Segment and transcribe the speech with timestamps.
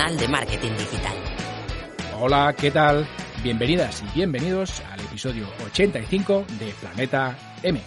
[0.00, 1.16] semanal de marketing digital.
[2.18, 3.06] Hola, ¿qué tal?
[3.42, 7.80] Bienvenidas y bienvenidos al episodio 85 de Planeta M.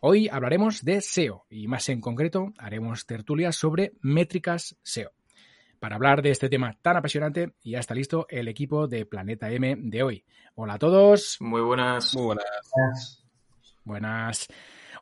[0.00, 5.10] Hoy hablaremos de SEO y más en concreto haremos tertulias sobre métricas SEO.
[5.78, 9.76] Para hablar de este tema tan apasionante, ya está listo el equipo de Planeta M
[9.78, 10.24] de hoy.
[10.54, 11.36] Hola a todos.
[11.40, 12.14] Muy buenas.
[12.14, 13.24] Muy buenas.
[13.84, 14.48] Buenas.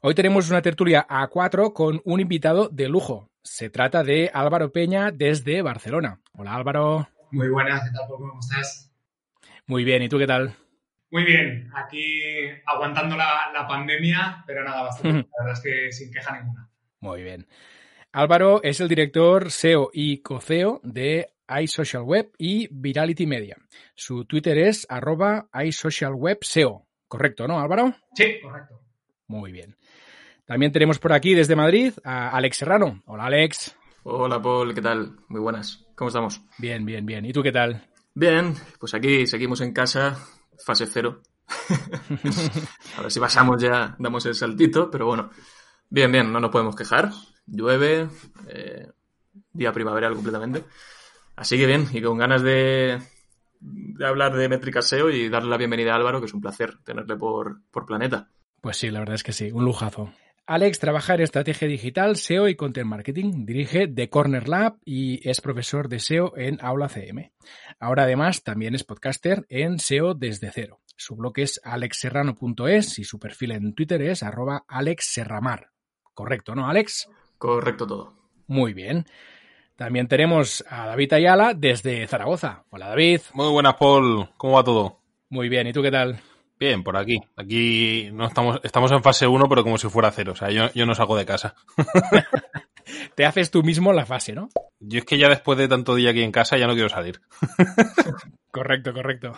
[0.02, 3.30] Hoy tenemos una tertulia a cuatro con un invitado de lujo.
[3.50, 6.20] Se trata de Álvaro Peña desde Barcelona.
[6.34, 7.08] Hola Álvaro.
[7.32, 8.06] Muy buenas, ¿qué tal?
[8.06, 8.92] ¿Cómo estás?
[9.66, 10.54] Muy bien, ¿y tú qué tal?
[11.10, 12.22] Muy bien, aquí
[12.66, 15.28] aguantando la, pandemia, pero nada, bastante.
[15.36, 16.70] La verdad es que sin queja ninguna.
[17.00, 17.48] Muy bien.
[18.12, 23.56] Álvaro es el director SEO y coceo de iSocialWeb y Virality Media.
[23.94, 26.86] Su Twitter es arroba iSocialWebSEO.
[27.08, 27.94] Correcto, ¿no, Álvaro?
[28.14, 28.82] Sí, correcto.
[29.26, 29.77] Muy bien.
[30.48, 33.02] También tenemos por aquí desde Madrid a Alex Serrano.
[33.04, 33.76] Hola, Alex.
[34.04, 35.14] Hola, Paul, ¿qué tal?
[35.28, 35.84] Muy buenas.
[35.94, 36.40] ¿Cómo estamos?
[36.56, 37.26] Bien, bien, bien.
[37.26, 37.86] ¿Y tú qué tal?
[38.14, 40.16] Bien, pues aquí seguimos en casa,
[40.64, 41.20] fase cero.
[42.96, 45.28] a ver si pasamos ya, damos el saltito, pero bueno,
[45.90, 47.10] bien, bien, no nos podemos quejar.
[47.44, 48.08] Llueve,
[48.48, 48.88] eh,
[49.52, 50.64] día primaveral completamente.
[51.36, 52.98] Así que bien, y con ganas de,
[53.60, 56.78] de hablar de métrica SEO y darle la bienvenida a Álvaro, que es un placer
[56.84, 58.30] tenerle por, por Planeta.
[58.62, 60.10] Pues sí, la verdad es que sí, un lujazo.
[60.48, 63.44] Alex trabaja en estrategia digital, SEO y content marketing.
[63.44, 67.34] Dirige The Corner Lab y es profesor de SEO en Aula CM.
[67.78, 70.80] Ahora además también es podcaster en SEO desde cero.
[70.96, 75.68] Su blog es alexserrano.es y su perfil en Twitter es arroba alexserramar.
[76.14, 77.10] Correcto, ¿no, Alex?
[77.36, 78.14] Correcto todo.
[78.46, 79.04] Muy bien.
[79.76, 82.64] También tenemos a David Ayala desde Zaragoza.
[82.70, 83.20] Hola David.
[83.34, 84.30] Muy buenas, Paul.
[84.38, 84.98] ¿Cómo va todo?
[85.28, 85.66] Muy bien.
[85.66, 86.18] ¿Y tú qué tal?
[86.58, 87.20] Bien, por aquí.
[87.36, 90.32] Aquí no estamos, estamos en fase 1, pero como si fuera cero.
[90.32, 91.54] O sea, yo, yo no salgo de casa.
[93.14, 94.48] Te haces tú mismo la fase, ¿no?
[94.80, 97.20] Yo es que ya después de tanto día aquí en casa ya no quiero salir.
[98.50, 99.34] correcto, correcto.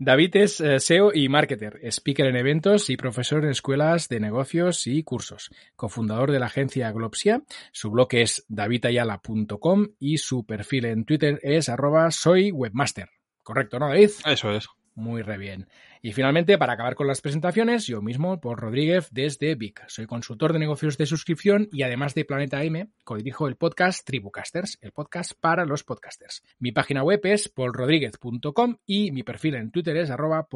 [0.00, 4.86] David es eh, SEO y marketer, speaker en eventos y profesor en escuelas de negocios
[4.86, 5.50] y cursos.
[5.74, 7.42] Cofundador de la agencia Glopsia.
[7.72, 13.08] Su blog es davidayala.com y su perfil en Twitter es arroba soy webmaster.
[13.42, 14.10] Correcto, ¿no, David?
[14.24, 14.68] Eso es.
[14.94, 15.68] Muy re bien.
[16.02, 19.84] Y finalmente, para acabar con las presentaciones, yo mismo, Paul Rodríguez, desde Vic.
[19.88, 24.78] Soy consultor de negocios de suscripción y además de Planeta M, codirijo el podcast Tribucasters,
[24.80, 26.42] el podcast para los podcasters.
[26.58, 30.48] Mi página web es paulrodríguez.com y mi perfil en Twitter es arroba.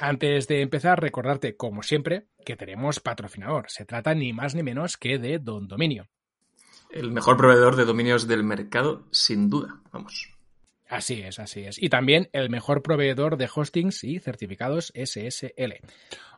[0.00, 3.66] Antes de empezar, recordarte, como siempre, que tenemos patrocinador.
[3.68, 6.08] Se trata ni más ni menos que de Don Dominio.
[6.90, 9.80] El mejor proveedor de dominios del mercado, sin duda.
[9.92, 10.33] Vamos.
[10.94, 11.82] Así es, así es.
[11.82, 15.80] Y también el mejor proveedor de hostings y certificados SSL.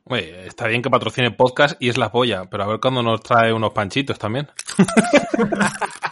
[0.05, 3.21] Oye, está bien que patrocine podcast y es la polla, pero a ver cuándo nos
[3.21, 4.49] trae unos panchitos también.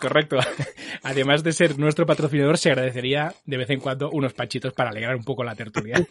[0.00, 0.38] Correcto.
[1.02, 5.16] Además de ser nuestro patrocinador, se agradecería de vez en cuando unos panchitos para alegrar
[5.16, 6.04] un poco la tertulia.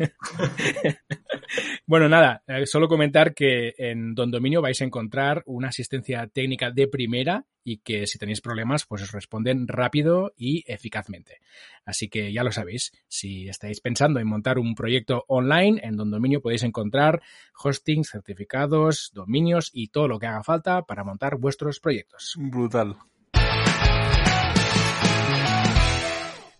[1.85, 6.71] bueno, nada, eh, solo comentar que en Don Dominio vais a encontrar una asistencia técnica
[6.71, 11.39] de primera y que si tenéis problemas, pues os responden rápido y eficazmente.
[11.85, 16.11] Así que ya lo sabéis, si estáis pensando en montar un proyecto online, en Don
[16.11, 17.21] Dominio podéis encontrar
[17.63, 22.35] hosting, certificados, dominios y todo lo que haga falta para montar vuestros proyectos.
[22.37, 22.97] Brutal.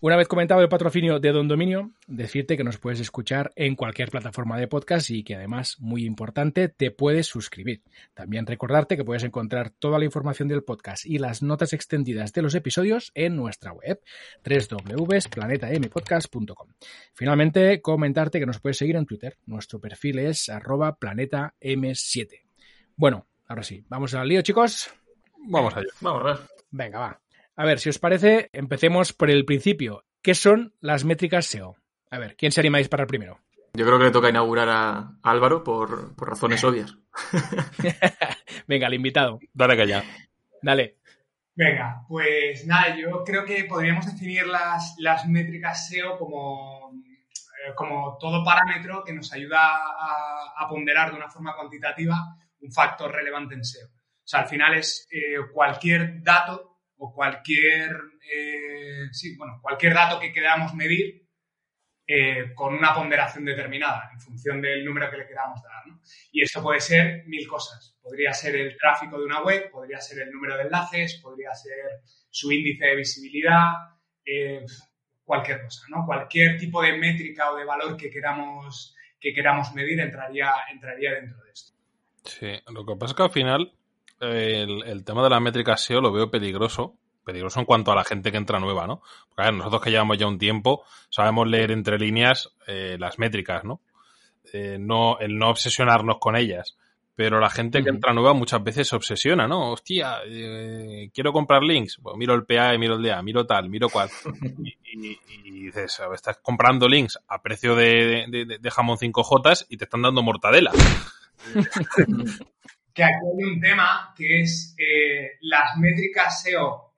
[0.04, 4.10] Una vez comentado el patrocinio de Don Dominio, decirte que nos puedes escuchar en cualquier
[4.10, 7.82] plataforma de podcast y que además, muy importante, te puedes suscribir.
[8.12, 12.42] También recordarte que puedes encontrar toda la información del podcast y las notas extendidas de
[12.42, 13.98] los episodios en nuestra web
[14.44, 16.68] www.planetampodcast.com.
[17.14, 19.38] Finalmente, comentarte que nos puedes seguir en Twitter.
[19.46, 22.42] Nuestro perfil es arroba planetam7.
[22.94, 24.90] Bueno, ahora sí, vamos al lío, chicos.
[25.48, 25.88] Vamos allá.
[26.02, 26.36] Vamos a ver.
[26.70, 27.23] Venga, va.
[27.56, 30.04] A ver, si os parece, empecemos por el principio.
[30.22, 31.76] ¿Qué son las métricas SEO?
[32.10, 33.38] A ver, ¿quién se animáis para el primero?
[33.74, 36.96] Yo creo que le toca inaugurar a Álvaro por, razones obvias.
[38.66, 39.38] Venga, el invitado.
[39.52, 40.04] Dale que ya.
[40.62, 40.96] Dale.
[41.54, 48.16] Venga, pues nada, yo creo que podríamos definir las, las métricas SEO como, eh, como
[48.18, 52.16] todo parámetro que nos ayuda a, ponderar de una forma cuantitativa
[52.60, 53.86] un factor relevante en SEO.
[53.86, 56.73] O sea, al final es eh, cualquier dato
[57.12, 57.90] cualquier,
[58.32, 61.24] eh, bueno, cualquier dato que queramos medir
[62.06, 65.84] eh, con una ponderación determinada en función del número que le queramos dar.
[66.32, 67.98] Y esto puede ser mil cosas.
[68.02, 72.02] Podría ser el tráfico de una web, podría ser el número de enlaces, podría ser
[72.28, 73.72] su índice de visibilidad,
[74.24, 74.64] eh,
[75.24, 76.04] cualquier cosa, ¿no?
[76.04, 81.42] Cualquier tipo de métrica o de valor que queramos, que queramos medir entraría, entraría dentro
[81.42, 81.72] de esto.
[82.24, 83.72] Sí, lo que pasa es que al final
[84.24, 88.04] el, el tema de las métricas SEO lo veo peligroso peligroso en cuanto a la
[88.04, 89.02] gente que entra nueva, ¿no?
[89.28, 93.18] Porque a ver, nosotros que llevamos ya un tiempo, sabemos leer entre líneas eh, las
[93.18, 93.80] métricas, ¿no?
[94.52, 96.76] Eh, no, el no obsesionarnos con ellas.
[97.16, 99.70] Pero la gente que entra nueva muchas veces se obsesiona, ¿no?
[99.70, 102.00] Hostia, eh, quiero comprar links.
[102.02, 104.10] Pues miro el PA, miro el DA, miro tal, miro cual.
[104.96, 105.18] Y,
[105.50, 110.22] dices, estás comprando links a precio de, de, de jamón 5J y te están dando
[110.22, 110.70] mortadela.
[112.94, 116.92] que aquí hay un tema que es eh, las métricas SEO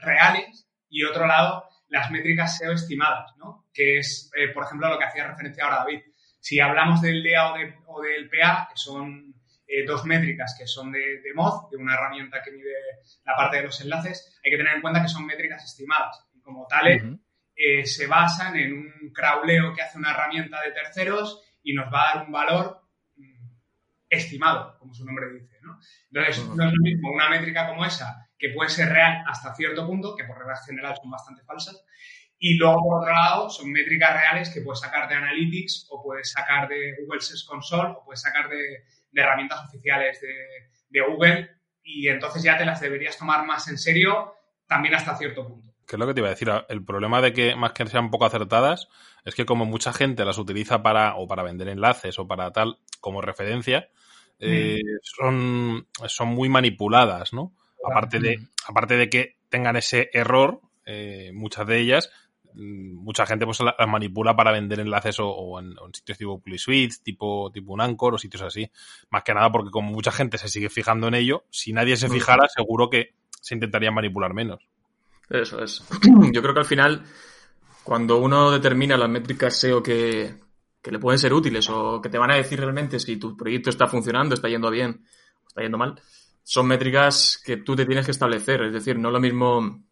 [0.00, 3.66] reales y otro lado las métricas SEO estimadas, ¿no?
[3.72, 6.00] Que es, eh, por ejemplo, lo que hacía referencia ahora David.
[6.40, 7.54] Si hablamos del DA
[7.86, 9.34] o, del PA, que son
[9.66, 12.72] eh, dos métricas que son de, de Moz, de una herramienta que mide
[13.24, 16.40] la parte de los enlaces, hay que tener en cuenta que son métricas estimadas y
[16.40, 17.02] como tales
[17.56, 22.02] eh, se basan en un crawleo que hace una herramienta de terceros y nos va
[22.02, 22.80] a dar un valor
[24.08, 25.78] estimado, como su nombre dice, ¿no?
[26.10, 29.86] Entonces, no es lo mismo una métrica como esa que puede ser real hasta cierto
[29.86, 31.84] punto, que por regla general son bastante falsas.
[32.38, 36.30] Y luego, por otro lado, son métricas reales que puedes sacar de Analytics o puedes
[36.30, 41.50] sacar de Google Search Console o puedes sacar de, herramientas oficiales de, Google
[41.82, 44.34] y entonces ya te las deberías tomar más en serio
[44.66, 45.67] también hasta cierto punto.
[45.88, 46.50] ¿Qué es lo que te iba a decir?
[46.68, 48.88] El problema de que más que sean poco acertadas
[49.24, 52.78] es que como mucha gente las utiliza para o para vender enlaces o para tal
[53.00, 53.88] como referencia,
[54.38, 54.98] eh, mm.
[55.02, 57.54] son, son muy manipuladas, ¿no?
[57.82, 62.10] Aparte de, aparte de que tengan ese error, eh, muchas de ellas,
[62.52, 67.50] mm, mucha gente pues las manipula para vender enlaces o, en, sitios tipo PluSuite, tipo,
[67.50, 68.70] tipo un Anchor o sitios así.
[69.08, 72.10] Más que nada porque como mucha gente se sigue fijando en ello, si nadie se
[72.10, 74.68] fijara, seguro que se intentaría manipular menos.
[75.28, 75.82] Eso es.
[76.32, 77.04] Yo creo que al final,
[77.84, 80.34] cuando uno determina las métricas SEO que,
[80.80, 83.70] que le pueden ser útiles o que te van a decir realmente si tu proyecto
[83.70, 85.04] está funcionando, está yendo bien
[85.44, 86.00] o está yendo mal,
[86.42, 88.62] son métricas que tú te tienes que establecer.
[88.62, 89.84] Es decir, no lo mismo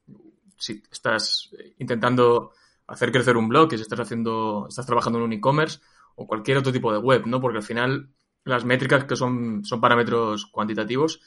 [0.58, 2.52] si estás intentando
[2.86, 5.80] hacer crecer un blog, que si estás haciendo, estás trabajando en un e-commerce
[6.14, 7.40] o cualquier otro tipo de web, ¿no?
[7.40, 8.10] Porque al final
[8.44, 11.20] las métricas que son, son parámetros cuantitativos,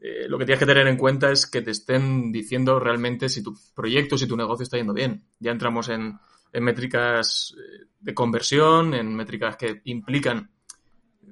[0.00, 3.42] eh, lo que tienes que tener en cuenta es que te estén diciendo realmente si
[3.42, 5.24] tu proyecto, si tu negocio está yendo bien.
[5.40, 6.18] Ya entramos en,
[6.52, 10.50] métricas eh, de conversión, en métricas que implican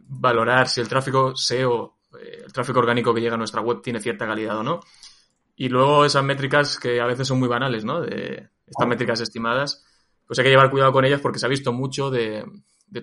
[0.09, 4.01] valorar si el tráfico SEO eh, el tráfico orgánico que llega a nuestra web tiene
[4.01, 4.81] cierta calidad o no.
[5.55, 8.01] Y luego esas métricas que a veces son muy banales, ¿no?
[8.01, 9.85] De estas métricas estimadas,
[10.27, 12.45] pues hay que llevar cuidado con ellas porque se ha visto mucho de,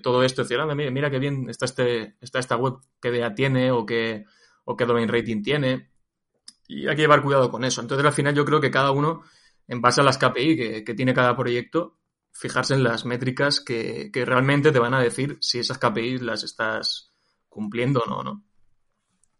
[0.02, 0.42] todo esto.
[0.42, 4.24] Decir, mira, mira qué bien está, este, está esta web, qué DA tiene o qué,
[4.64, 5.90] o qué domain rating tiene.
[6.66, 7.80] Y hay que llevar cuidado con eso.
[7.80, 9.22] Entonces, al final, yo creo que cada uno,
[9.68, 11.98] en base a las KPI que, tiene cada proyecto,
[12.32, 16.42] fijarse en las métricas que, que realmente te van a decir si esas KPI las
[16.42, 17.12] estás
[17.48, 18.44] cumpliendo o no, ¿no?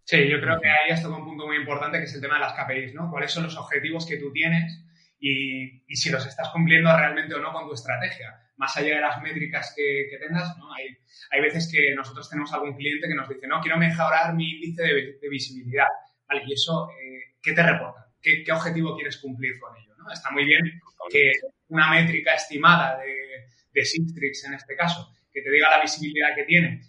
[0.05, 2.35] Sí, yo creo que ahí has tocado un punto muy importante que es el tema
[2.35, 3.11] de las KPIs, ¿no?
[3.11, 4.85] ¿Cuáles son los objetivos que tú tienes
[5.27, 8.39] y, y si los estás cumpliendo realmente o no con tu estrategia?
[8.57, 10.73] Más allá de las métricas que, que tengas, ¿no?
[10.75, 10.89] Hay,
[11.31, 14.83] hay veces que nosotros tenemos algún cliente que nos dice, no, quiero mejorar mi índice
[14.83, 15.87] de, de visibilidad.
[16.29, 18.07] Vale, y eso, eh, ¿qué te reporta?
[18.21, 19.95] ¿Qué, ¿Qué, objetivo quieres cumplir con ello?
[19.97, 20.13] ¿no?
[20.13, 20.61] Está muy bien
[21.11, 21.33] que
[21.69, 26.45] una métrica estimada de, de Citrix, en este caso, que te diga la visibilidad que
[26.45, 26.83] tiene,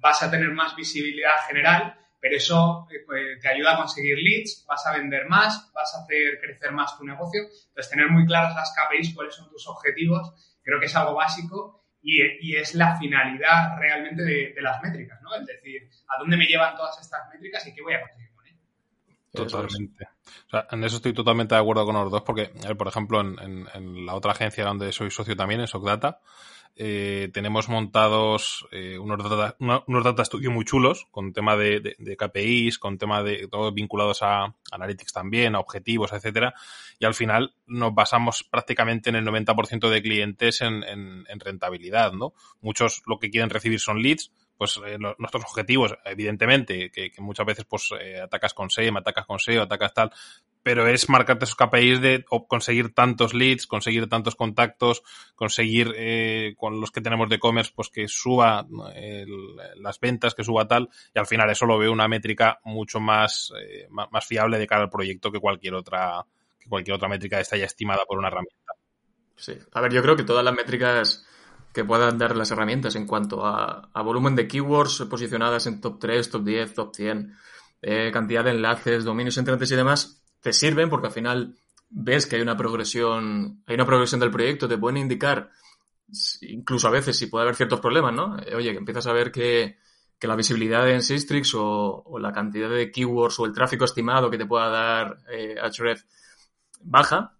[0.00, 4.64] vas a tener más visibilidad general, pero eso eh, pues, te ayuda a conseguir leads,
[4.68, 7.42] vas a vender más, vas a hacer crecer más tu negocio.
[7.42, 11.82] Entonces, tener muy claras las KPIs, cuáles son tus objetivos, creo que es algo básico
[12.00, 15.34] y, es la finalidad realmente de, las métricas, ¿no?
[15.34, 18.46] Es decir, ¿a dónde me llevan todas estas métricas y qué voy a conseguir con
[18.46, 18.60] ellas?
[19.32, 20.04] Totalmente.
[20.46, 23.66] O sea, en eso estoy totalmente de acuerdo con los dos, porque, por ejemplo, en,
[23.74, 26.20] en, la otra agencia donde soy socio también, en SocData,
[26.74, 31.96] eh, tenemos montados eh, unos, data, unos data studio muy chulos con tema de, de,
[31.98, 36.54] de, KPIs, con tema de todo vinculados a analytics también, a objetivos, etcétera.
[36.98, 42.12] Y al final nos basamos prácticamente en el 90% de clientes en, en, en, rentabilidad,
[42.12, 42.32] ¿no?
[42.60, 47.44] Muchos lo que quieren recibir son leads, pues eh, nuestros objetivos, evidentemente, que, que muchas
[47.44, 50.12] veces pues eh, atacas con SEM, atacas con SEO, atacas tal,
[50.62, 55.02] pero es marcarte esos KPIs de conseguir tantos leads, conseguir tantos contactos,
[55.34, 59.28] conseguir eh, con los que tenemos de e-commerce, pues que suba el,
[59.76, 63.52] las ventas, que suba tal, y al final eso lo veo una métrica mucho más,
[63.60, 66.24] eh, más fiable de cara al proyecto que cualquier otra,
[66.58, 68.72] que cualquier otra métrica esta ya estimada por una herramienta.
[69.36, 71.26] Sí, a ver, yo creo que todas las métricas
[71.72, 75.98] que puedan dar las herramientas en cuanto a, a volumen de keywords posicionadas en top
[75.98, 77.34] 3, top 10, top 100,
[77.80, 81.56] eh, cantidad de enlaces, dominios entrantes y demás, te sirven porque al final
[81.88, 85.50] ves que hay una progresión, hay una progresión del proyecto, te pueden indicar,
[86.42, 88.38] incluso a veces si puede haber ciertos problemas, ¿no?
[88.40, 89.78] Eh, oye, que empiezas a ver que,
[90.18, 94.38] que la visibilidad en Sistrix o, la cantidad de keywords o el tráfico estimado que
[94.38, 96.06] te pueda dar eh, Ahrefs
[96.80, 97.38] baja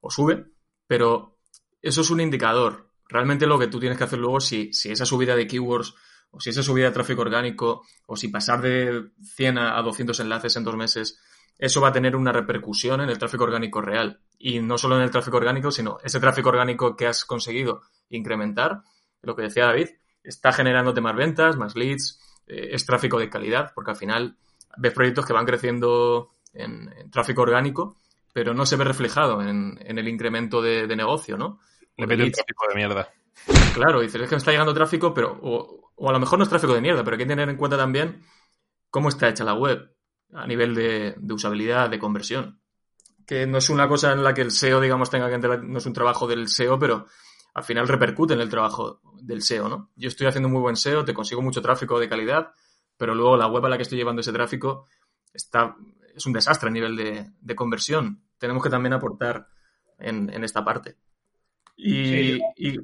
[0.00, 0.46] o sube,
[0.86, 1.38] pero
[1.80, 2.90] eso es un indicador.
[3.08, 5.94] Realmente lo que tú tienes que hacer luego, si, si esa subida de keywords
[6.30, 10.56] o si esa subida de tráfico orgánico o si pasar de 100 a 200 enlaces
[10.56, 11.20] en dos meses,
[11.58, 14.20] eso va a tener una repercusión en el tráfico orgánico real.
[14.38, 18.82] Y no solo en el tráfico orgánico, sino ese tráfico orgánico que has conseguido incrementar,
[19.22, 19.88] lo que decía David,
[20.22, 24.36] está generándote más ventas, más leads, eh, es tráfico de calidad, porque al final
[24.76, 27.96] ves proyectos que van creciendo en, tráfico orgánico,
[28.32, 31.60] pero no se ve reflejado en, el incremento de, negocio, ¿no?
[31.96, 33.08] Le mete el tráfico de mierda.
[33.74, 36.44] Claro, dices, es que me está llegando tráfico, pero, o, o, a lo mejor no
[36.44, 38.22] es tráfico de mierda, pero hay que tener en cuenta también
[38.90, 39.91] cómo está hecha la web
[40.32, 42.60] a nivel de, usabilidad, de conversión.
[43.26, 45.78] Que no es una cosa en la que el SEO, digamos, tenga que entrar, no
[45.78, 47.06] es un trabajo del SEO, pero
[47.54, 49.90] al final repercute en el trabajo del SEO, ¿no?
[49.94, 52.52] Yo estoy haciendo muy buen SEO, te consigo mucho tráfico de calidad,
[52.96, 54.86] pero luego la web a la que estoy llevando ese tráfico
[55.32, 55.76] está,
[56.14, 58.22] es un desastre a nivel de, conversión.
[58.38, 59.48] Tenemos que también aportar
[59.98, 60.96] en, esta parte.
[61.76, 62.78] Y, y,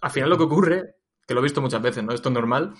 [0.00, 2.12] al final lo que ocurre, que lo he visto muchas veces, ¿no?
[2.12, 2.74] Esto es normal,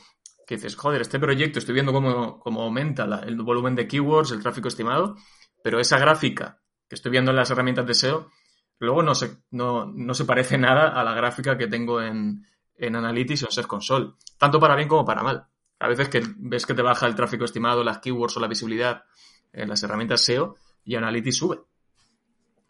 [0.49, 4.69] que dices, joder, este proyecto estoy viendo cómo, aumenta el volumen de keywords, el tráfico
[4.69, 5.15] estimado,
[5.63, 8.31] pero esa gráfica que estoy viendo en las herramientas de SEO,
[8.79, 13.43] luego no se, no, se parece nada a la gráfica que tengo en, en Analytics
[13.43, 15.47] o en Search Console, tanto para bien como para mal.
[15.81, 19.05] A veces que ves que te baja el tráfico estimado, las keywords o la visibilidad
[19.53, 21.61] en las herramientas SEO y Analytics sube.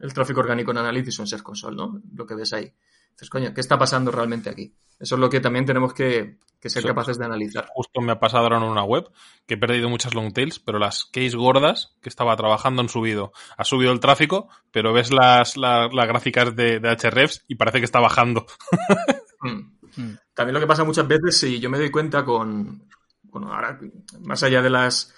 [0.01, 2.03] El tráfico orgánico en Analytics o en Search Console, ¿no?
[2.13, 2.75] Lo que ves ahí.
[3.11, 4.75] Entonces, coño, ¿qué está pasando realmente aquí?
[4.99, 7.69] Eso es lo que también tenemos que, ser capaces de analizar.
[7.73, 9.11] Justo me ha pasado ahora en una web
[9.47, 13.33] que he perdido muchas long tails, pero las case gordas que estaba trabajando han subido.
[13.57, 17.85] Ha subido el tráfico, pero ves las, las, gráficas de, de Hrefs y parece que
[17.85, 18.47] está bajando.
[19.41, 19.79] Hmm.
[19.97, 20.17] Hmm.
[20.35, 22.89] También lo que pasa muchas veces, si yo me doy cuenta con,
[23.23, 23.79] bueno, ahora,
[24.21, 25.15] más allá de las,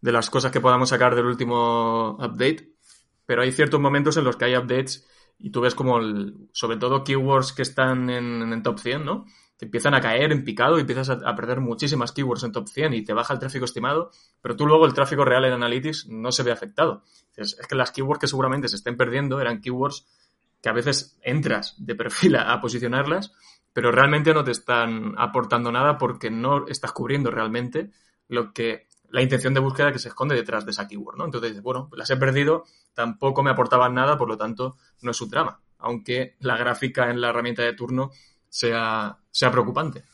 [0.00, 2.74] de las cosas que podamos sacar del último update,
[3.26, 5.06] pero hay ciertos momentos en los que hay updates
[5.38, 5.98] y tú ves como,
[6.52, 9.26] sobre todo, keywords que están en, el top 100, ¿no?
[9.58, 12.94] Que empiezan a caer en picado y empiezas a, perder muchísimas keywords en top 100
[12.94, 14.10] y te baja el tráfico estimado,
[14.42, 17.02] pero tú luego el tráfico real en Analytics no se ve afectado.
[17.36, 20.06] Es, que las keywords que seguramente se estén perdiendo eran keywords
[20.60, 23.32] que a veces entras de perfil a, posicionarlas,
[23.72, 27.90] pero realmente no te están aportando nada porque no estás cubriendo realmente
[28.28, 31.26] lo que la intención de búsqueda que se esconde detrás de esa keyword, ¿no?
[31.26, 35.28] Entonces, bueno, las he perdido, tampoco me aportaban nada, por lo tanto, no es su
[35.28, 38.10] trama, aunque la gráfica en la herramienta de turno
[38.54, 40.04] sea, sea preocupante.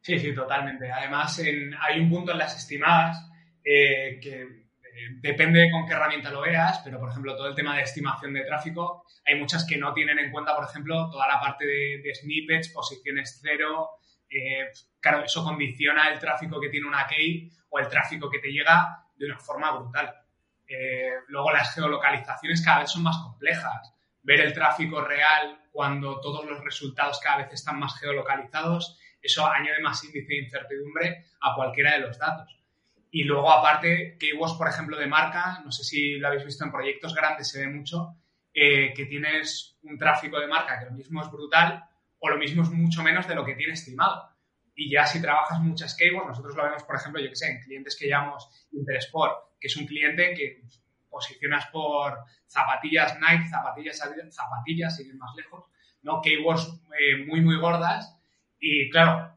[0.00, 0.90] Sí, sí, totalmente.
[0.90, 3.30] Además, hay un punto en las estimadas
[3.62, 7.76] eh, que eh, depende con qué herramienta lo veas, pero por ejemplo, todo el tema
[7.76, 11.38] de estimación de tráfico, hay muchas que no tienen en cuenta, por ejemplo, toda la
[11.38, 13.90] parte de, snippets, posiciones cero.
[14.30, 18.50] Eh, claro, eso condiciona el tráfico que tiene una key o el tráfico que te
[18.50, 20.14] llega de una forma brutal.
[21.28, 23.93] Luego las geolocalizaciones cada vez son más complejas.
[24.24, 29.80] Ver el tráfico real cuando todos los resultados cada vez están más geolocalizados, eso añade
[29.80, 32.58] más índice de incertidumbre a cualquiera de los datos.
[33.10, 36.72] Y luego, aparte, keywords, por ejemplo, de marca, no sé si lo habéis visto en
[36.72, 38.16] proyectos grandes, se ve mucho,
[38.52, 41.84] eh, que tienes un tráfico de marca que lo mismo es brutal
[42.18, 44.30] o lo mismo es mucho menos de lo que tiene estimado.
[44.74, 47.60] Y ya si trabajas muchas keywords, nosotros lo vemos, por ejemplo, yo que sé, en
[47.62, 50.62] clientes que llamamos Intersport, que es un cliente que
[51.14, 55.64] posicionas por zapatillas Nike, zapatillas zapatillas, sin ir más lejos,
[56.02, 56.20] ¿no?
[56.20, 58.20] Keywords eh, muy, muy gordas.
[58.58, 59.32] Y claro,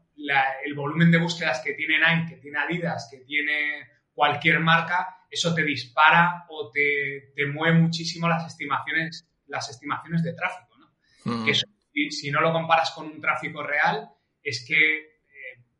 [0.64, 5.54] el volumen de búsquedas que tiene Nike, que tiene Adidas, que tiene cualquier marca, eso
[5.54, 11.44] te dispara o te, mueve muchísimo las estimaciones, las estimaciones de tráfico, ¿no?
[11.44, 11.54] Que
[12.10, 14.08] si no lo comparas con un tráfico real,
[14.42, 15.07] es que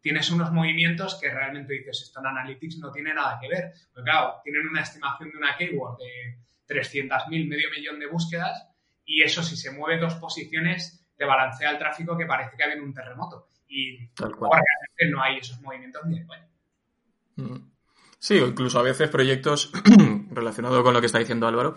[0.00, 3.72] tienes unos movimientos que realmente dices, esto en Analytics no tiene nada que ver.
[3.92, 6.38] Porque claro, tienen una estimación de una keyword de
[6.68, 8.68] 300.000, medio millón de búsquedas
[9.04, 12.66] y eso si se mueve dos posiciones te balancea el tráfico que parece que ha
[12.66, 13.48] habido un terremoto.
[13.66, 16.26] Y realmente no hay esos movimientos ni de
[17.36, 17.70] mm.
[18.18, 19.72] Sí, o incluso a veces proyectos
[20.30, 21.74] relacionados con lo que está diciendo Álvaro,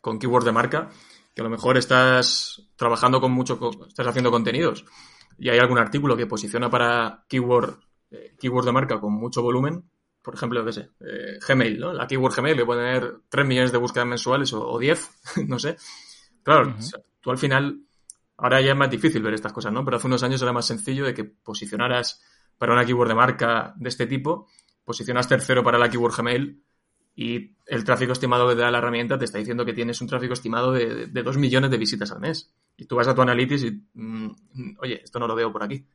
[0.00, 0.90] con keywords de marca,
[1.34, 4.84] que a lo mejor estás trabajando con mucho, estás haciendo contenidos
[5.38, 7.78] y hay algún artículo que posiciona para keyword,
[8.10, 9.84] eh, de marca con mucho volumen,
[10.22, 11.92] por ejemplo, qué sé, eh, Gmail, ¿no?
[11.92, 15.10] La keyword Gmail le puede tener 3 millones de búsquedas mensuales o, 10,
[15.48, 15.76] no sé.
[16.42, 16.74] Claro,
[17.20, 17.80] tú al final,
[18.38, 19.84] ahora ya es más difícil ver estas cosas, ¿no?
[19.84, 22.22] Pero hace unos años era más sencillo de que posicionaras
[22.56, 24.48] para una keyword de marca de este tipo,
[24.84, 26.62] posicionas tercero para la keyword Gmail
[27.16, 30.08] y el tráfico estimado que te da la herramienta te está diciendo que tienes un
[30.08, 32.54] tráfico estimado de, de 2 millones de visitas al mes.
[32.76, 35.86] Y tú vas a tu Analytics y, mm, oye, esto no lo veo por aquí.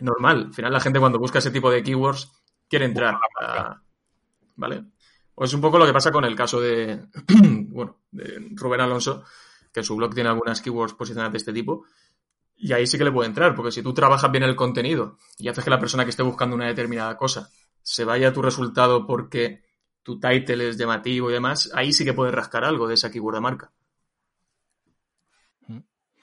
[0.00, 0.44] Normal.
[0.46, 2.30] Al final la gente cuando busca ese tipo de keywords
[2.68, 3.18] quiere entrar.
[4.56, 4.84] ¿Vale?
[5.34, 7.08] O es un poco lo que pasa con el caso de,
[7.68, 9.24] bueno, de Rubén Alonso,
[9.72, 11.84] que en su blog tiene algunas keywords posicionadas de este tipo.
[12.56, 15.48] Y ahí sí que le puede entrar, porque si tú trabajas bien el contenido y
[15.48, 17.50] haces que la persona que esté buscando una determinada cosa
[17.82, 19.62] se vaya a tu resultado porque
[20.02, 23.34] tu title es llamativo y demás, ahí sí que puedes rascar algo de esa keyword
[23.34, 23.72] de marca.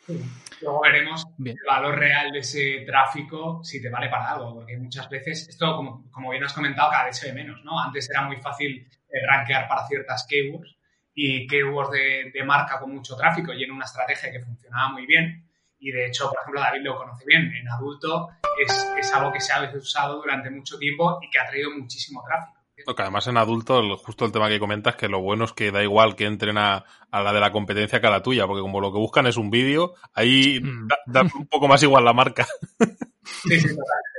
[0.07, 5.09] Luego veremos el valor real de ese tráfico si te vale para algo, porque muchas
[5.09, 7.79] veces, esto como, como bien has comentado, cada vez se ve menos, ¿no?
[7.79, 10.75] Antes era muy fácil eh, rankear para ciertas keywords
[11.13, 15.05] y keywords de, de marca con mucho tráfico y en una estrategia que funcionaba muy
[15.05, 15.47] bien.
[15.79, 19.41] Y de hecho, por ejemplo, David lo conoce bien, en adulto es, es algo que
[19.41, 22.62] se ha usado durante mucho tiempo y que ha traído muchísimo tráfico.
[22.85, 25.83] Porque además en adulto, justo el tema que comentas, que lo bueno es que da
[25.83, 28.91] igual que entren a, la de la competencia que a la tuya, porque como lo
[28.91, 30.87] que buscan es un vídeo, ahí mm.
[31.05, 32.47] da, un poco más igual la marca.
[33.25, 33.69] Sí, sí,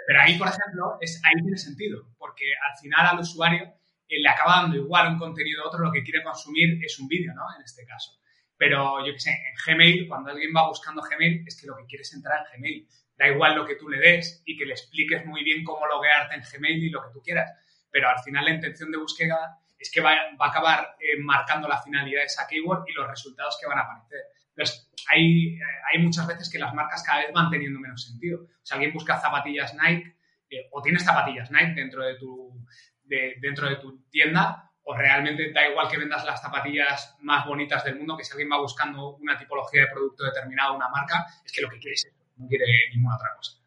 [0.07, 3.65] Pero ahí, por ejemplo, es, ahí tiene sentido, porque al final al usuario
[4.09, 7.07] eh, le acaba dando igual un contenido a otro, lo que quiere consumir es un
[7.07, 7.43] vídeo, ¿no?
[7.55, 8.13] En este caso.
[8.57, 11.85] Pero yo qué sé, en Gmail, cuando alguien va buscando Gmail, es que lo que
[11.85, 12.89] quiere es entrar en Gmail.
[13.19, 16.35] Da igual lo que tú le des y que le expliques muy bien cómo loguearte
[16.35, 17.51] en Gmail y lo que tú quieras
[17.95, 21.81] pero al final la intención de búsqueda es que va, a acabar eh, marcando la
[21.81, 24.19] finalidad de esa keyword y los resultados que van a aparecer.
[24.49, 25.61] Entonces, hay, eh,
[25.93, 28.49] hay muchas veces que las marcas cada vez van teniendo menos sentido.
[28.65, 30.17] Si alguien busca zapatillas Nike
[30.51, 32.67] eh, o tienes zapatillas Nike dentro de, tu,
[33.05, 37.97] dentro de tu tienda, o realmente da igual que vendas las zapatillas más bonitas del
[37.97, 41.63] mundo, que si alguien va buscando una tipología de producto determinado, una marca, es que
[41.63, 43.64] lo que quiere es eso, no quiere ninguna otra cosa.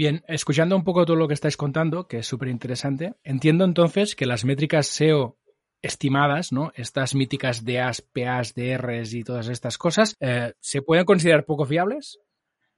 [0.00, 4.16] Bien, escuchando un poco todo lo que estáis contando, que es súper interesante, entiendo entonces
[4.16, 5.36] que las métricas SEO
[5.82, 6.72] estimadas, ¿no?
[6.74, 12.18] Estas míticas DAs, PAs, DRs y todas estas cosas, eh, ¿se pueden considerar poco fiables?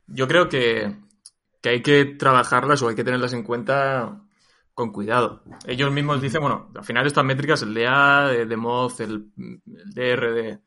[0.08, 0.96] Yo creo que,
[1.62, 4.20] hay que trabajarlas o hay que tenerlas en cuenta
[4.74, 5.44] con cuidado.
[5.64, 10.32] Ellos mismos dicen, bueno, al final estas métricas, el DA de, de Moz, el, DR
[10.34, 10.58] de,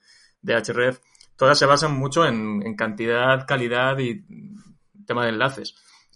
[0.41, 1.01] de HRF,
[1.35, 4.25] todas se basan mucho en cantidad, calidad y
[5.05, 5.75] tema de enlaces.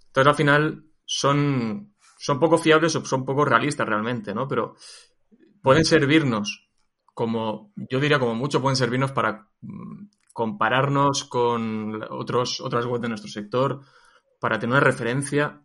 [0.10, 4.48] Entonces, al final, son, son poco fiables o son poco realistas realmente, ¿no?
[4.48, 4.76] Pero
[5.62, 6.69] pueden servirnos
[7.19, 13.10] como, yo diría como mucho, pueden servirnos para mm, compararnos con otros, otras webs de
[13.10, 13.82] nuestro sector,
[14.39, 15.62] para tener una referencia,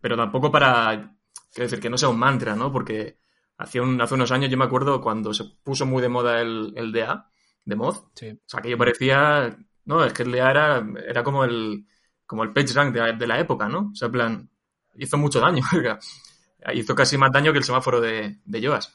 [0.00, 1.16] pero tampoco para,
[1.52, 2.72] quiero decir, que no sea un mantra, ¿no?
[2.72, 3.20] Porque
[3.58, 6.72] hace, un, hace unos años yo me acuerdo cuando se puso muy de moda el,
[6.74, 7.30] el DA,
[7.64, 11.44] de mod, o sea, que yo parecía, no, es que el DA era, era como
[11.44, 11.86] el,
[12.28, 13.90] como el PageRank de, de la época, ¿no?
[13.90, 14.50] O sea, en plan,
[14.98, 15.64] hizo mucho daño.
[16.74, 18.94] hizo casi más daño que el semáforo de, de Joas.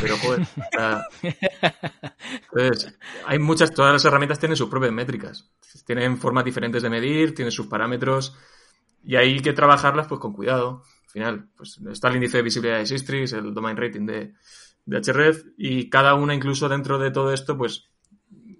[0.00, 0.46] Pero, joder,
[2.52, 5.50] entonces, hay muchas, todas las herramientas tienen sus propias métricas.
[5.84, 8.36] Tienen formas diferentes de medir, tienen sus parámetros
[9.02, 10.84] y hay que trabajarlas pues con cuidado.
[11.06, 14.34] Al final, pues está el índice de visibilidad de Sistrix, el domain rating de,
[14.86, 17.88] de Href y cada una incluso dentro de todo esto pues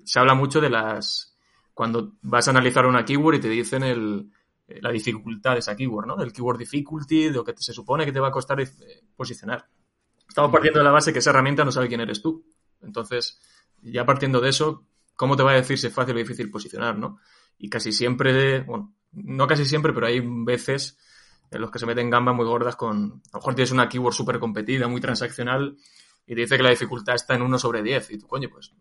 [0.04, 1.37] se habla mucho de las
[1.78, 4.28] cuando vas a analizar una keyword y te dicen el,
[4.66, 6.16] la dificultad de esa keyword, ¿no?
[6.16, 8.68] Del keyword difficulty, de lo que se supone que te va a costar eh,
[9.14, 9.64] posicionar.
[10.28, 12.44] Estamos partiendo de la base que esa herramienta no sabe quién eres tú.
[12.82, 13.40] Entonces,
[13.80, 16.98] ya partiendo de eso, ¿cómo te va a decir si es fácil o difícil posicionar,
[16.98, 17.20] no?
[17.58, 20.98] Y casi siempre, bueno, no casi siempre, pero hay veces
[21.48, 24.14] en los que se meten gambas muy gordas con, a lo mejor tienes una keyword
[24.14, 25.76] súper competida, muy transaccional,
[26.26, 28.10] y te dice que la dificultad está en 1 sobre 10.
[28.10, 28.74] Y tú, coño, pues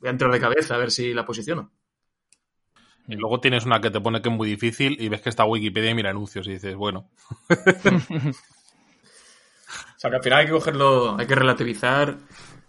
[0.00, 1.70] voy a entrar de cabeza a ver si la posiciono.
[3.06, 5.44] Y luego tienes una que te pone que es muy difícil y ves que está
[5.44, 7.10] Wikipedia y mira anuncios y dices, bueno.
[7.50, 7.54] o
[9.98, 12.18] sea, que al final hay que cogerlo, hay que relativizar,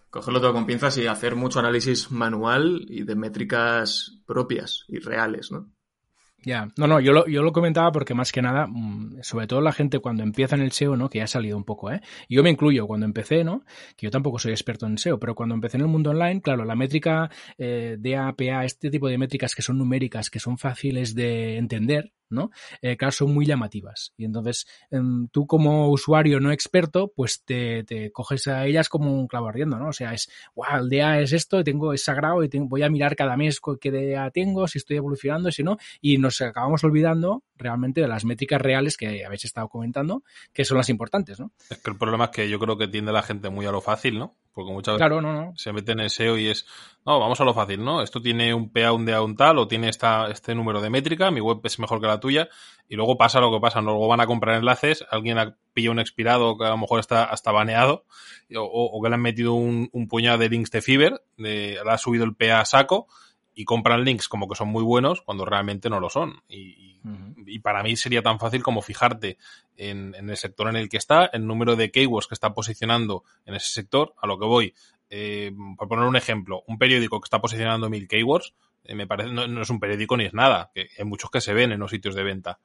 [0.10, 5.52] cogerlo todo con pinzas y hacer mucho análisis manual y de métricas propias y reales,
[5.52, 5.72] ¿no?
[6.46, 9.62] Ya, no, no, yo lo, yo lo comentaba porque más que nada, mm, sobre todo
[9.62, 11.10] la gente cuando empieza en el SEO, ¿no?
[11.10, 12.02] Que ya ha salido un poco, ¿eh?
[12.30, 13.64] yo me incluyo cuando empecé, ¿no?
[13.98, 16.64] Que yo tampoco soy experto en SEO, pero cuando empecé en el mundo online, claro,
[16.64, 21.58] la métrica eh, DAPA, este tipo de métricas que son numéricas, que son fáciles de
[21.58, 22.52] entender, ¿no?
[22.82, 24.14] Eh, claro, son muy llamativas.
[24.18, 29.14] Y entonces, em, tú como usuario no experto, pues te, te, coges a ellas como
[29.14, 29.90] un clavo ardiendo, ¿no?
[29.90, 33.16] O sea, es, wow, el DA es esto, tengo, es sagrado y voy a mirar
[33.16, 38.02] cada mes qué DA tengo, si estoy evolucionando, si no, y nos acabamos olvidando realmente
[38.02, 41.52] de las métricas reales que habéis estado comentando, que son las importantes, ¿no?
[41.70, 43.82] Es que el problema es que yo creo que tiende la gente muy a lo
[43.82, 44.36] fácil, ¿no?
[44.54, 45.22] Porque muchas veces
[45.58, 46.66] se mete en SEO y es,
[47.06, 48.02] no, vamos a lo fácil, ¿no?
[48.02, 51.30] Esto tiene un PA, un DA, un tal, o tiene esta, este número de métrica,
[51.30, 52.48] mi web es mejor que la tuya,
[52.88, 56.58] y luego pasa lo que pasa, luego van a comprar enlaces, alguien pilla un expirado
[56.58, 58.06] que a lo mejor está hasta baneado,
[58.56, 62.36] o, que le han metido un, puñado de links de Fiverr, le ha subido el
[62.36, 63.08] PA a saco,
[63.56, 66.42] y compran links como que son muy buenos cuando realmente no lo son.
[66.48, 67.00] Y,
[67.64, 69.38] para mí sería tan fácil como fijarte
[69.78, 73.56] en, el sector en el que está, el número de keywords que está posicionando en
[73.56, 74.74] ese sector, a lo que voy.
[75.10, 79.32] Eh, por poner un ejemplo, un periódico que está posicionando mil keywords, eh, me parece,
[79.32, 81.92] no, es un periódico ni es nada, que hay muchos que se ven en los
[81.92, 82.60] sitios de venta.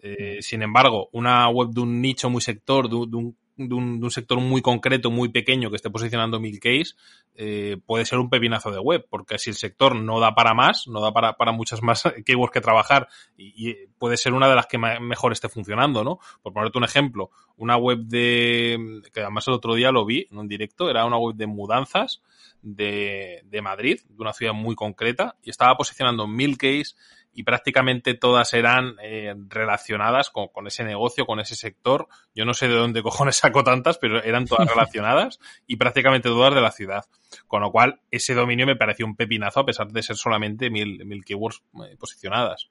[0.00, 4.40] Eh, sin embargo, una web de un nicho muy sector, de, un, de, un, sector
[4.40, 6.94] muy concreto, muy pequeño, que esté posicionando mil case,
[7.34, 10.86] eh, puede ser un pepinazo de web, porque si el sector no da para más,
[10.86, 14.66] no da para, para muchas más keywords que trabajar, y, puede ser una de las
[14.66, 16.20] que mejor esté funcionando, ¿no?
[16.40, 20.38] Por ponerte un ejemplo, una web de, que además el otro día lo vi en
[20.38, 22.22] un directo, era una web de mudanzas
[22.62, 26.94] de, de Madrid, de una ciudad muy concreta, y estaba posicionando mil case
[27.38, 32.08] y prácticamente todas eran eh, relacionadas con, con, ese negocio, con ese sector.
[32.34, 36.52] Yo no sé de dónde cojones saco tantas, pero eran todas relacionadas y prácticamente todas
[36.52, 37.04] de la ciudad.
[37.46, 41.04] Con lo cual, ese dominio me pareció un pepinazo a pesar de ser solamente mil,
[41.04, 42.70] mil keywords eh, posicionadas.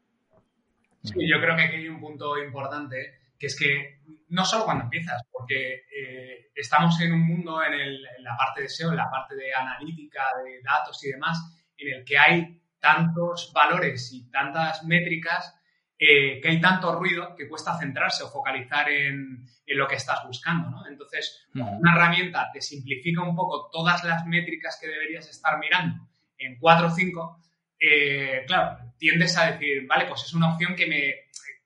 [1.02, 4.84] Sí, yo creo que aquí hay un punto importante, que es que no solo cuando
[4.84, 8.98] empiezas, porque eh, estamos en un mundo en, el, en la parte de SEO, en
[8.98, 11.38] la parte de analítica, de datos y demás,
[11.78, 15.54] en el que hay tantos valores y tantas métricas
[16.00, 20.70] eh, que hay tanto ruido que cuesta centrarse o focalizar en, lo que estás buscando,
[20.70, 20.88] ¿no?
[20.88, 26.58] Entonces, una herramienta te simplifica un poco todas las métricas que deberías estar mirando en
[26.58, 27.42] 4 o 5,
[27.80, 31.14] eh, claro, tiendes a decir, vale, pues es una opción que me,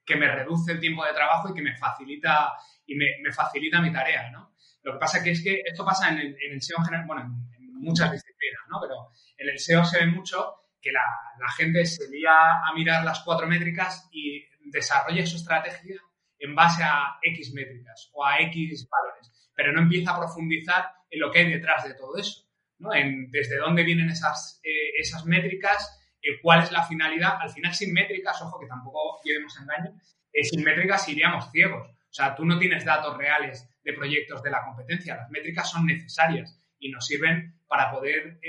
[0.03, 2.53] que me reduce el tiempo de trabajo y que me facilita,
[2.87, 4.55] y me, facilita mi tarea, ¿no?
[4.81, 7.05] Lo que pasa que es que esto pasa en el, en el SEO en general,
[7.05, 8.79] bueno, en, en muchas disciplinas, ¿no?
[8.81, 11.01] Pero en el SEO se ve mucho que la,
[11.57, 16.01] gente se lía a mirar las cuatro métricas y desarrolle su estrategia
[16.39, 21.19] en base a X métricas o a X valores, pero no empieza a profundizar en
[21.19, 22.47] lo que hay detrás de todo eso,
[22.79, 22.93] ¿no?
[22.93, 27.37] En desde dónde vienen esas, eh, esas métricas, eh, cuál es la finalidad.
[27.39, 29.99] Al final, sin métricas, ojo que tampoco llevemos engaño,
[30.33, 31.87] eh, sin métricas iríamos ciegos.
[31.89, 35.15] O sea, tú no tienes datos reales de proyectos de la competencia.
[35.15, 38.39] Las métricas son necesarias y nos sirven para poder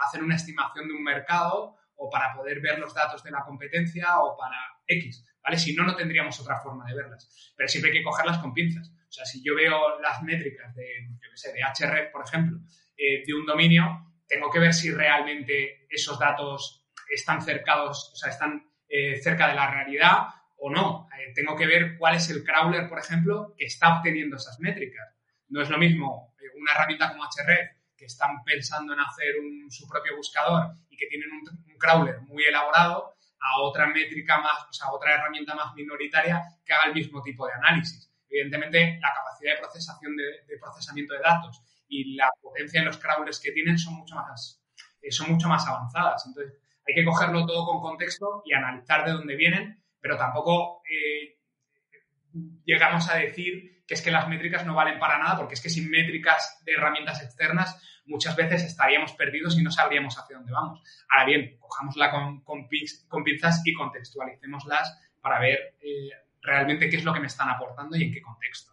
[0.00, 4.18] hacer una estimación de un mercado o para poder ver los datos de la competencia
[4.20, 5.56] o para X, ¿vale?
[5.56, 7.54] Si no, no tendríamos otra forma de verlas.
[7.56, 8.90] Pero siempre hay que cogerlas con pinzas.
[8.90, 12.58] O sea, si yo veo las métricas de, yo qué sé, de HRF, por ejemplo,
[12.96, 18.30] eh, de un dominio, tengo que ver si realmente esos datos están cercados, o sea,
[18.30, 21.08] están eh, cerca de la realidad o no.
[21.16, 25.06] Eh, tengo que ver cuál es el crawler, por ejemplo, que está obteniendo esas métricas.
[25.50, 29.32] No es lo mismo una herramienta como HRF que están pensando en hacer
[29.70, 34.72] su propio buscador y que tienen un, crawler muy elaborado a otra métrica más, o
[34.72, 38.12] sea, otra herramienta más minoritaria que haga el mismo tipo de análisis.
[38.28, 43.38] Evidentemente, la capacidad de procesación de, procesamiento de datos y la potencia de los crawlers
[43.38, 44.60] que tienen son mucho más,
[45.00, 46.24] eh, son mucho más avanzadas.
[46.26, 46.54] Entonces,
[46.86, 51.38] hay que cogerlo todo con contexto y analizar de dónde vienen, pero tampoco eh,
[52.64, 55.90] llegamos a decir es que las métricas no valen para nada, porque es que sin
[55.90, 60.82] métricas de herramientas externas muchas veces estaríamos perdidos y no sabríamos hacia dónde vamos.
[61.08, 67.12] Ahora bien, cojámosla con, con, pinzas y contextualicémoslas para ver eh, realmente qué es lo
[67.12, 68.72] que me están aportando y en qué contexto.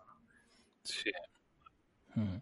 [0.83, 1.11] Sí.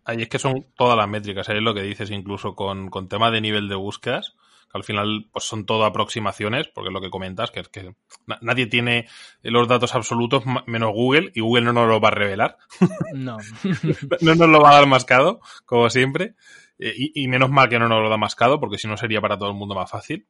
[0.06, 3.10] Ahí es que son todas las métricas, ahí es lo que dices, incluso con, con
[3.10, 4.38] tema de nivel de búsquedas, que
[4.78, 7.94] al final pues son todo aproximaciones, porque es lo que comentas, que es que
[8.42, 9.08] nadie tiene
[9.42, 12.58] los datos absolutos menos Google y Google no nos lo va a revelar.
[13.13, 13.38] No.
[14.22, 16.36] no nos lo va a dar mascado, como siempre.
[16.80, 19.38] Eh, y, menos mal que no nos lo da mascado, porque si no sería para
[19.38, 20.28] todo el mundo más fácil.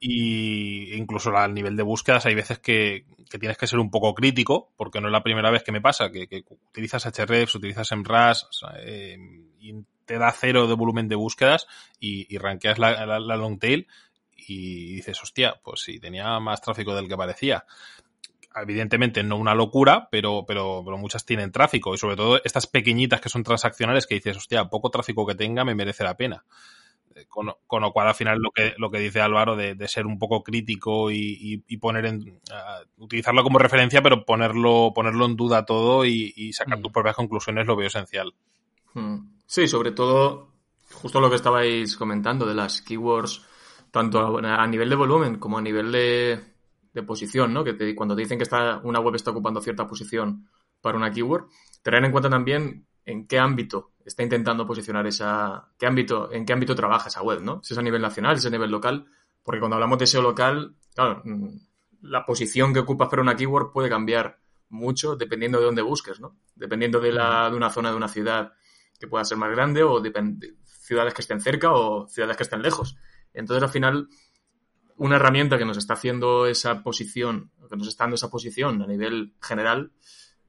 [0.00, 3.04] Y incluso al nivel de búsquedas hay veces que,
[3.38, 6.10] tienes que ser un poco crítico, porque no es la primera vez que me pasa,
[6.10, 8.48] que, utilizas Hrefs, utilizas MRAS
[8.80, 9.18] eh,
[9.60, 9.74] y
[10.08, 11.68] te da cero de volumen de búsquedas
[12.00, 13.86] y, y rankeas la, la, long tail
[14.36, 17.64] y dices, hostia, pues sí, tenía más tráfico del que parecía
[18.60, 23.20] evidentemente no una locura, pero, pero, pero muchas tienen tráfico y sobre todo estas pequeñitas
[23.20, 26.44] que son transaccionales que dices, hostia, poco tráfico que tenga me merece la pena.
[27.14, 30.18] Eh, con, lo cual, al final, lo que, lo que dice Álvaro de, ser un
[30.18, 32.40] poco crítico y, poner en.
[32.96, 36.82] utilizarlo como referencia, pero ponerlo, ponerlo en duda todo y, sacar mm.
[36.82, 38.34] tus propias conclusiones lo veo esencial.
[38.94, 39.37] Hmm.
[39.50, 40.52] Sí, sobre todo,
[40.92, 43.46] justo lo que estabais comentando de las keywords,
[43.90, 46.38] tanto a nivel de volumen como a nivel de,
[46.92, 47.64] de posición, ¿no?
[47.64, 50.46] Que cuando te dicen que está, una web está ocupando cierta posición
[50.82, 51.46] para una keyword,
[51.82, 56.52] tener en cuenta también en qué ámbito está intentando posicionar esa, qué ámbito, en qué
[56.52, 57.62] ámbito trabaja esa web, ¿no?
[57.62, 59.06] Si es a nivel nacional, si es a nivel local,
[59.42, 61.48] porque cuando hablamos de SEO local, claro, mm,
[62.02, 66.36] la posición que ocupas para una keyword puede cambiar mucho dependiendo de dónde busques, ¿no?
[66.54, 68.52] Dependiendo de, la, de una zona de una ciudad
[68.98, 70.12] que pueda ser más grande o de
[70.64, 72.96] ciudades que estén cerca o ciudades que estén lejos.
[73.32, 74.08] Entonces, al final,
[74.96, 78.86] una herramienta que nos está haciendo esa posición, que nos está dando esa posición a
[78.86, 79.92] nivel general,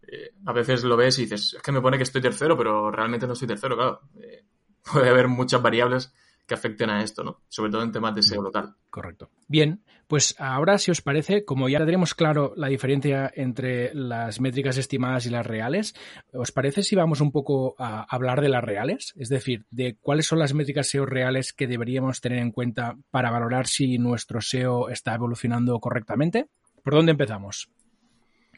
[0.01, 2.89] eh, a veces lo ves y dices, es que me pone que estoy tercero, pero
[2.89, 4.01] realmente no estoy tercero, claro.
[4.19, 4.45] Eh,
[4.91, 6.13] puede haber muchas variables
[6.47, 7.43] que afecten a esto, ¿no?
[7.47, 8.75] Sobre todo en temas de SEO local.
[8.89, 9.29] Correcto.
[9.47, 14.75] Bien, pues ahora, si os parece, como ya tendremos claro la diferencia entre las métricas
[14.79, 15.93] estimadas y las reales,
[16.33, 19.13] ¿os parece si vamos un poco a hablar de las reales?
[19.17, 23.29] Es decir, de cuáles son las métricas SEO reales que deberíamos tener en cuenta para
[23.29, 26.47] valorar si nuestro SEO está evolucionando correctamente.
[26.83, 27.69] ¿Por dónde empezamos?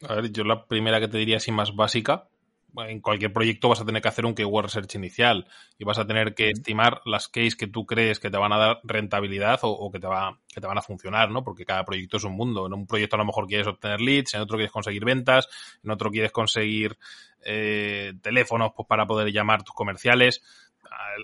[0.08, 2.28] A ver, yo la primera que te diría así más básica
[2.76, 5.46] en cualquier proyecto vas a tener que hacer un keyword research inicial
[5.78, 8.58] y vas a tener que estimar las keys que tú crees que te van a
[8.58, 11.44] dar rentabilidad o, que, te va, que te van a funcionar, ¿no?
[11.44, 12.66] Porque cada proyecto es un mundo.
[12.66, 15.48] En un proyecto a lo mejor quieres obtener leads, en otro quieres conseguir ventas,
[15.82, 16.98] en otro quieres conseguir
[17.44, 20.42] eh, teléfonos pues, para poder llamar tus comerciales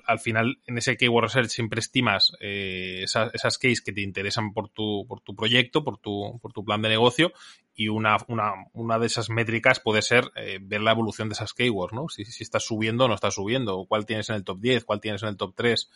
[0.07, 4.53] al, final en ese keyword research siempre estimas eh, esas, esas keys que te interesan
[4.53, 7.33] por tu, por tu proyecto, por tu, por tu plan de negocio
[7.75, 11.55] y una, una, una de esas métricas puede ser eh, ver la evolución de esas
[11.55, 12.09] keywords, ¿no?
[12.09, 15.01] Si, si estás subiendo o no estás subiendo, cuál tienes en el top 10, cuál
[15.01, 15.91] tienes en el top 3.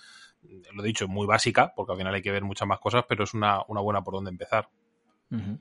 [0.72, 3.24] Lo he dicho, muy básica, porque al final hay que ver muchas más cosas, pero
[3.24, 4.68] es una, una buena por donde empezar.
[5.28, 5.61] Bien.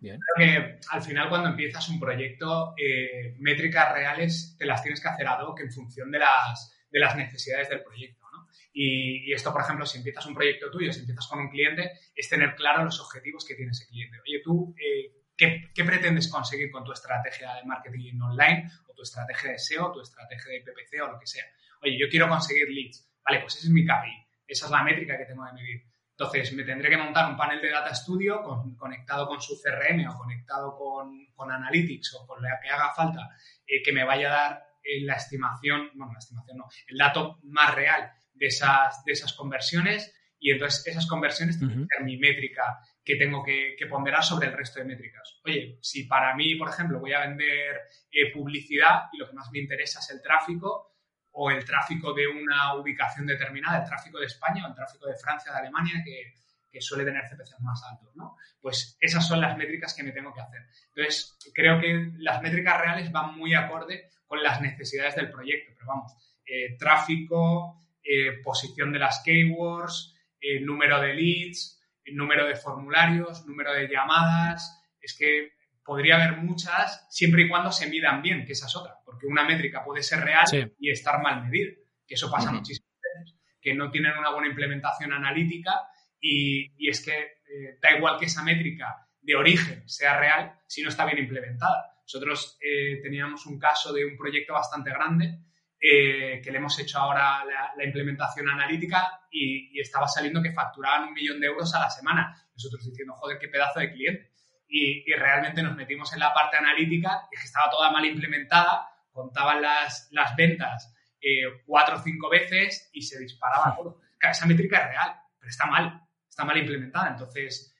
[0.00, 5.08] Creo que al final cuando empiezas un proyecto, eh, métricas reales te las tienes que
[5.08, 8.24] hacer ad hoc en función de las, de las necesidades del proyecto.
[8.32, 8.46] ¿no?
[8.72, 12.28] Y, esto, por ejemplo, si empiezas un proyecto tuyo, si empiezas con un cliente, es
[12.28, 14.20] tener claro los objetivos que tiene ese cliente.
[14.20, 19.50] Oye, tú, eh, ¿qué, pretendes conseguir con tu estrategia de marketing online o tu estrategia
[19.50, 21.44] de SEO, tu estrategia de PPC o lo que sea?
[21.82, 23.10] Oye, yo quiero conseguir leads.
[23.24, 24.26] Vale, pues ese es mi KPI.
[24.46, 25.82] Esa es la métrica que tengo de medir.
[26.10, 28.40] Entonces, me tendré que montar un panel de Data Studio
[28.78, 33.30] conectado con su CRM o conectado con, con Analytics o con la que haga falta,
[33.66, 37.74] eh, que me vaya a dar la estimación, bueno, la estimación no, el dato más
[37.74, 42.78] real de esas, de esas conversiones y entonces esas conversiones tienen que ser mi métrica
[43.02, 45.40] que tengo que, ponderar sobre el resto de métricas.
[45.44, 49.50] Oye, si para mí, por ejemplo, voy a vender eh, publicidad y lo que más
[49.52, 50.96] me interesa es el tráfico
[51.32, 55.16] o el tráfico de una ubicación determinada, el tráfico de España o el tráfico de
[55.16, 56.34] Francia, de Alemania, que,
[56.70, 58.36] que suele tener CPCs más altos, ¿no?
[58.60, 60.62] Pues esas son las métricas que me tengo que hacer.
[60.94, 65.72] Entonces, creo que las métricas reales van muy acorde con las necesidades del proyecto.
[65.74, 66.12] Pero vamos,
[66.46, 71.80] eh, tráfico, eh, posición de las keywords, eh, número de leads,
[72.12, 74.82] número de formularios, número de llamadas.
[75.00, 78.94] Es que podría haber muchas siempre y cuando se midan bien, que esa es otra.
[79.04, 80.44] Porque una métrica puede ser real
[80.78, 81.72] y estar mal medida,
[82.06, 85.80] que eso pasa muchísimas veces, que no tienen una buena implementación analítica
[86.20, 87.34] y, y es que
[87.80, 91.93] da igual que esa métrica de origen sea real si no está bien implementada.
[92.04, 95.38] Nosotros eh, teníamos un caso de un proyecto bastante grande
[95.80, 101.14] eh, que le hemos hecho ahora la, implementación analítica y, estaba saliendo que facturaban un
[101.14, 102.34] millón de euros a la semana.
[102.54, 104.32] Nosotros diciendo, joder, qué pedazo de cliente.
[104.68, 109.62] Y, realmente nos metimos en la parte analítica y que estaba toda mal implementada, contaban
[109.62, 114.00] las, las ventas eh, cuatro o cinco veces y se disparaba todo.
[114.20, 117.10] esa métrica es real, pero está mal, está mal implementada.
[117.10, 117.74] Entonces,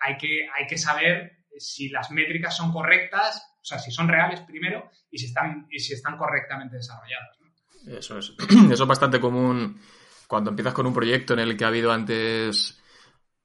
[0.00, 4.40] hay, que, hay que saber si las métricas son correctas o sea, si son reales
[4.42, 7.38] primero y si están, y si están correctamente desarrolladas.
[7.86, 8.34] Eso es.
[8.70, 9.80] Eso es bastante común
[10.28, 12.78] cuando empiezas con un proyecto en el que ha habido antes,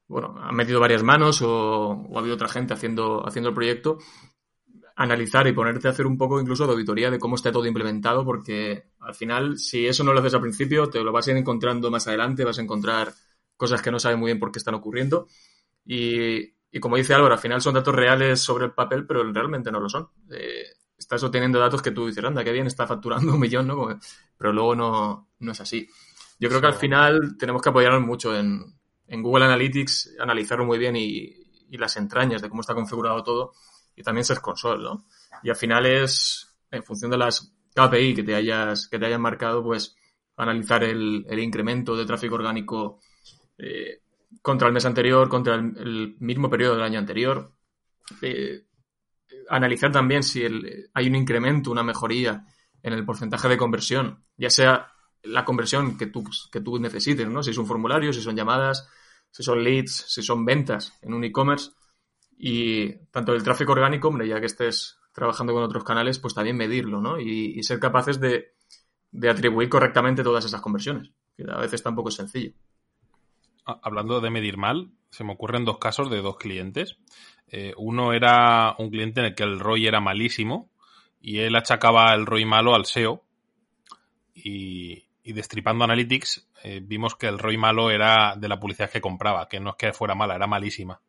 [0.09, 3.99] bueno, han metido varias manos o, ha habido otra gente haciendo, haciendo el proyecto,
[4.97, 8.25] analizar y ponerte a hacer un poco incluso de auditoría de cómo está todo implementado,
[8.25, 11.37] porque al final, si eso no lo haces al principio, te lo vas a ir
[11.37, 13.13] encontrando más adelante, vas a encontrar
[13.55, 15.27] cosas que no sabes muy bien por qué están ocurriendo.
[15.85, 19.71] Y y como dice Álvaro, al final son datos reales sobre el papel, pero realmente
[19.71, 20.09] no lo son.
[20.31, 20.65] Eh,
[20.97, 23.99] estás obteniendo datos que tú dices, anda, qué bien, está facturando un millón, ¿no?
[24.37, 25.87] Pero luego no, no es así.
[26.39, 28.61] Yo creo que al final tenemos que apoyarnos mucho en,
[29.07, 31.33] en Google Analytics, analizarlo muy bien y,
[31.69, 33.53] y, las entrañas de cómo está configurado todo
[33.95, 35.05] y también Search Console, ¿no?
[35.43, 39.21] Y al final es, en función de las KPI que te hayas, que te hayan
[39.21, 39.95] marcado, pues
[40.37, 42.99] analizar el, el incremento de tráfico orgánico
[43.57, 44.01] eh,
[44.41, 47.53] contra el mes anterior, contra el, mismo periodo del año anterior.
[48.21, 48.65] Eh,
[49.49, 50.43] analizar también si
[50.93, 52.45] hay un incremento, una mejoría
[52.81, 57.43] en el porcentaje de conversión, ya sea la conversión que tú, que tú necesites, ¿no?
[57.43, 58.87] Si es un formulario, si son llamadas,
[59.31, 61.71] si son leads, si son ventas en un e-commerce.
[62.37, 66.55] Y tanto el tráfico orgánico, hombre, ya que estés trabajando con otros canales, pues también
[66.55, 67.19] medirlo, ¿no?
[67.19, 68.53] Y, ser capaces de,
[69.11, 72.53] de atribuir correctamente todas esas conversiones, que a veces tampoco es sencillo
[73.83, 76.97] hablando de medir mal, se me ocurren dos casos de dos clientes.
[77.47, 80.69] Eh, uno era un cliente en el que el ROI era malísimo
[81.19, 83.23] y él achacaba el ROI malo al SEO.
[84.33, 89.01] Y, y destripando Analytics, eh, vimos que el ROI malo era de la publicidad que
[89.01, 91.01] compraba, que no es que fuera mala, era malísima.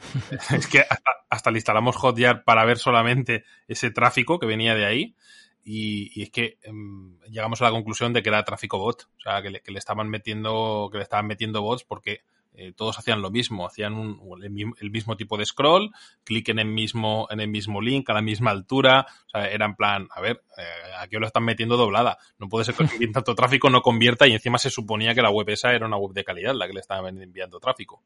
[0.50, 0.84] es que
[1.30, 5.16] hasta, le instalamos Hotjar para ver solamente ese tráfico que venía de ahí.
[5.64, 9.08] Y, es que em, llegamos a la conclusión de que era tráfico bot.
[9.18, 12.22] O sea, que le, estaban metiendo, que le estaban metiendo bots porque
[12.54, 15.90] eh, todos hacían lo mismo, hacían el, mismo tipo de scroll,
[16.24, 19.64] clic en el mismo, en el mismo link, a la misma altura, o sea, era
[19.64, 23.34] en plan, a ver, eh, aquí lo están metiendo doblada, no puede ser que tanto
[23.34, 26.24] tráfico no convierta y encima se suponía que la web esa era una web de
[26.24, 28.02] calidad, la que le estaban enviando tráfico.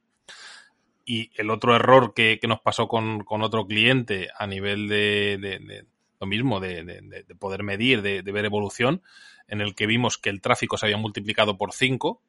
[1.05, 5.87] Y el otro error que, nos pasó con, con, otro cliente a nivel de
[6.27, 9.03] mismo, de, de poder medir, de, ver evolución,
[9.49, 12.21] en el que vimos que el tráfico se había multiplicado por 5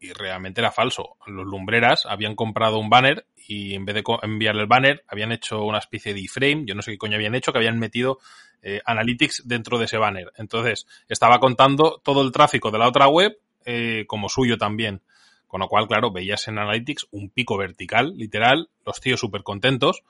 [0.00, 1.16] y realmente era falso.
[1.26, 5.62] Los lumbreras habían comprado un banner y en vez de enviar el banner habían hecho
[5.62, 8.18] una especie de iframe, yo no sé qué coño habían hecho, que habían metido
[8.62, 10.32] eh, Analytics dentro de ese banner.
[10.36, 15.02] Entonces estaba contando todo el tráfico de la otra web eh, como suyo también.
[15.46, 20.02] Con lo cual, claro, veías en Analytics un pico vertical, literal, los tíos súper contentos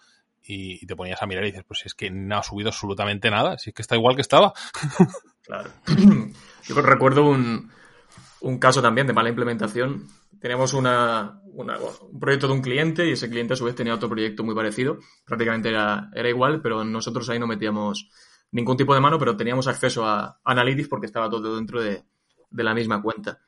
[0.45, 3.59] y, te ponías a mirar y dices, pues es que no ha subido absolutamente nada,
[3.59, 4.53] si es que está igual que estaba.
[5.45, 5.71] Claro.
[6.67, 7.73] Yo recuerdo un,
[8.43, 10.07] un caso también de mala implementación.
[10.41, 14.09] Teníamos una, un proyecto de un cliente y ese cliente a su vez tenía otro
[14.09, 14.99] proyecto muy parecido.
[15.25, 18.09] Prácticamente era, era igual, pero nosotros ahí no metíamos
[18.53, 22.05] ningún tipo de mano, pero teníamos acceso a Analytics porque estaba todo dentro de,
[22.51, 23.41] de la misma cuenta.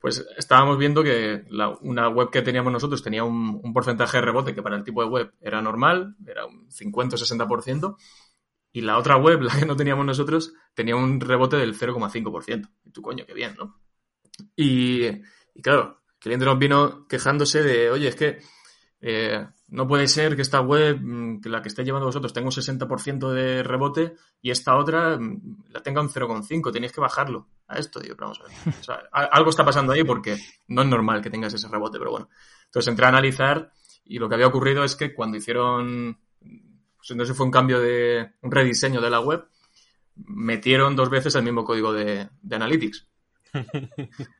[0.00, 4.54] Pues estábamos viendo que la, una web que teníamos nosotros tenía un, porcentaje de rebote
[4.54, 7.96] que para el tipo de web era normal, era un 50 o 60%,
[8.72, 12.70] y la otra web, la que no teníamos nosotros, tenía un rebote del 0,5%.
[12.84, 13.78] Y tú, coño, qué bien, ¿no?
[14.56, 15.20] Y,
[15.62, 18.38] claro, el cliente nos vino quejándose de, oye, es que
[19.02, 22.48] eh, no puede ser que esta web, mm, que la que esté llevando vosotros, tenga
[22.48, 26.72] un 60% de rebote y esta otra mm, la tenga un 0,5.
[26.72, 28.00] Tenéis que bajarlo a esto.
[28.00, 28.74] Digo, vamos a ver.
[28.78, 30.36] O sea, algo está pasando ahí porque
[30.68, 32.28] no es normal que tengas ese rebote, pero bueno.
[32.66, 33.72] Entonces entré a analizar
[34.04, 36.18] y lo que había ocurrido es que cuando hicieron,
[36.96, 39.46] pues entonces fue un cambio de, un rediseño de la web,
[40.16, 43.09] metieron dos veces el mismo código de, de Analytics.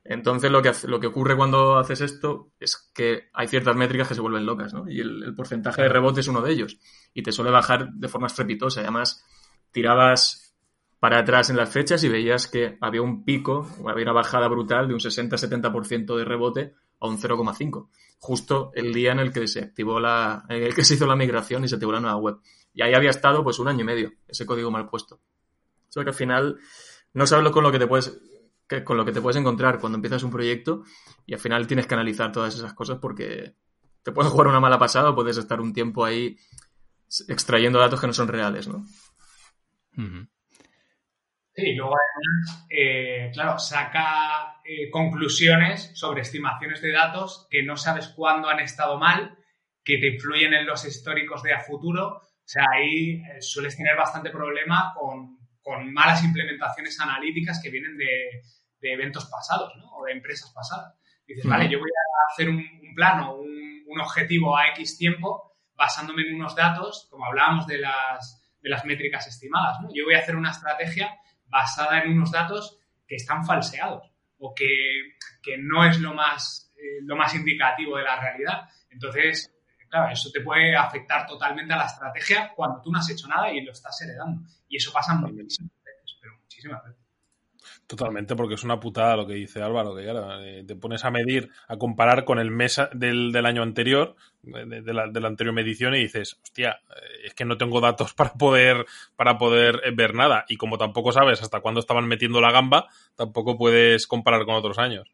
[0.03, 4.15] Entonces lo que, lo que ocurre cuando haces esto es que hay ciertas métricas que
[4.15, 4.89] se vuelven locas, ¿no?
[4.89, 6.77] Y el, porcentaje de rebote es uno de ellos.
[7.13, 8.81] Y te suele bajar de forma estrepitosa.
[8.81, 9.25] Además,
[9.71, 10.55] tirabas
[10.99, 14.47] para atrás en las fechas y veías que había un pico, o había una bajada
[14.47, 17.89] brutal de un 60-70% de rebote a un 0,5.
[18.19, 21.15] Justo el día en el que se activó la, en el que se hizo la
[21.15, 22.37] migración y se activó la nueva web.
[22.73, 25.15] Y ahí había estado pues un año y medio, ese código mal puesto.
[25.15, 26.57] O sea que al final
[27.13, 28.21] no sabes con lo que te puedes
[28.83, 30.83] con lo que te puedes encontrar cuando empiezas un proyecto
[31.25, 33.55] y al final tienes que analizar todas esas cosas porque
[34.03, 36.37] te puedes jugar una mala pasada o puedes estar un tiempo ahí
[37.27, 38.85] extrayendo datos que no son reales, ¿no?
[41.53, 48.07] Sí, luego además, eh, claro, saca eh, conclusiones sobre estimaciones de datos que no sabes
[48.15, 49.37] cuándo han estado mal,
[49.83, 52.07] que te influyen en los históricos de a futuro.
[52.07, 57.97] O sea, ahí eh, sueles tener bastante problema con, con malas implementaciones analíticas que vienen
[57.97, 58.41] de,
[58.81, 59.91] de eventos pasados, ¿no?
[59.97, 60.95] O de empresas pasadas.
[61.27, 62.63] Dices, vale, yo voy a hacer un,
[62.95, 68.41] plano, un, un, objetivo a X tiempo basándome en unos datos, como hablábamos de las,
[68.61, 69.89] de las métricas estimadas, ¿no?
[69.93, 75.17] Yo voy a hacer una estrategia basada en unos datos que están falseados o que,
[75.41, 78.67] que no es lo más, eh, lo más indicativo de la realidad.
[78.89, 79.53] Entonces,
[79.89, 83.51] claro, eso te puede afectar totalmente a la estrategia cuando tú no has hecho nada
[83.51, 84.41] y lo estás heredando.
[84.67, 87.00] Y eso pasa muchísimas veces, pero muchísimas veces.
[87.91, 91.49] Totalmente, porque es una putada lo que dice Álvaro, que eh, te pones a medir,
[91.67, 95.93] a comparar con el mes del, del año anterior, de, la, de, la, anterior medición,
[95.95, 98.85] y dices, hostia, eh, es que no tengo datos para poder,
[99.17, 100.45] para poder eh, ver nada.
[100.47, 102.87] Y como tampoco sabes hasta cuándo estaban metiendo la gamba,
[103.17, 105.11] tampoco puedes comparar con otros años.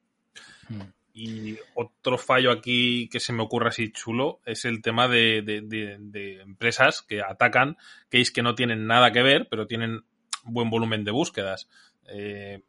[0.69, 0.81] Hmm.
[1.15, 6.41] Y otro fallo aquí que se me ocurre así chulo es el tema de, de
[6.41, 7.75] empresas que atacan
[8.11, 10.03] es que no tienen nada que ver, pero tienen
[10.43, 11.67] buen volumen de búsquedas
[12.07, 12.61] eh,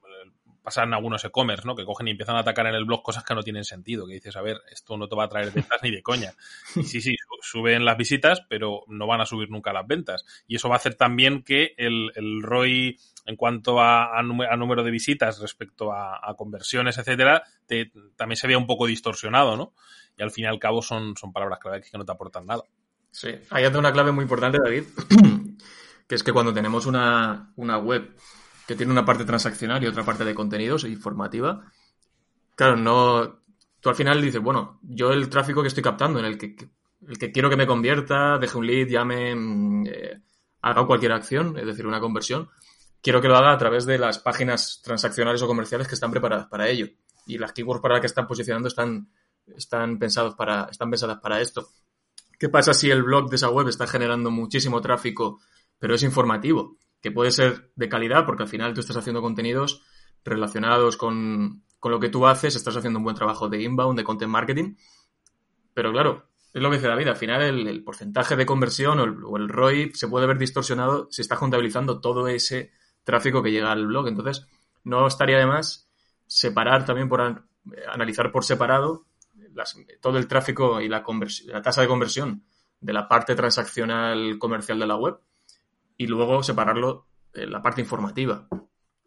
[0.69, 1.75] pasan algunos e-commerce, ¿no?
[1.75, 4.12] Que cogen y empiezan a atacar en el blog cosas que no tienen sentido, que
[4.12, 6.35] dices, a ver, esto no te va a traer ventas ni de coña.
[6.77, 10.27] Y sí, sí, suben las visitas, pero no van a subir nunca las ventas.
[10.47, 14.91] Y eso va a hacer también que el, el ROI en cuanto a, número de
[14.91, 19.73] visitas respecto a, conversiones, etcétera, te, también se vea un poco distorsionado, ¿no?
[20.19, 22.64] Y al fin y al cabo son, son palabras clave que no te aportan nada.
[23.11, 24.85] Sí, hay una clave muy importante, David,
[26.07, 28.14] que es que cuando tenemos una, una web
[28.69, 31.64] que tiene una parte transaccional y otra parte de contenidos e informativa.
[32.55, 33.41] Claro, no.
[33.81, 36.55] Tú al final dices, bueno, yo el tráfico que estoy captando, en el que,
[37.09, 40.21] el que quiero que me convierta, deje un lead, llame, mm, eh,
[40.61, 42.51] haga cualquier acción, es decir, una conversión,
[43.01, 46.49] quiero que lo haga a través de las páginas transaccionales o comerciales que están preparadas
[46.49, 46.89] para ello.
[47.27, 49.09] Y las keywords para las que están posicionando están,
[49.47, 51.69] están, pensados para, están pensadas para esto.
[52.39, 55.41] ¿Qué pasa si el blog de esa web está generando muchísimo tráfico,
[55.79, 56.77] pero es informativo?
[57.01, 59.82] Que puede ser de calidad, porque al final tú estás haciendo contenidos
[60.24, 64.05] relacionados con, con lo que tú haces, estás haciendo un buen trabajo de inbound, de
[64.05, 64.74] content marketing.
[65.74, 69.49] Pero claro, es lo que dice David, al final el, porcentaje de conversión o el,
[69.49, 72.72] ROI se puede ver distorsionado si está contabilizando todo ese
[73.05, 74.09] tráfico que llega al blog.
[74.09, 74.46] Entonces,
[74.84, 75.88] no estaría de más
[76.26, 77.44] separar también por
[77.92, 79.07] analizar por separado
[80.01, 81.05] todo el tráfico y la,
[81.46, 82.44] la tasa de conversión
[82.80, 85.20] de la parte transaccional comercial de la web
[85.99, 88.49] y luego separarlo en la parte informativa.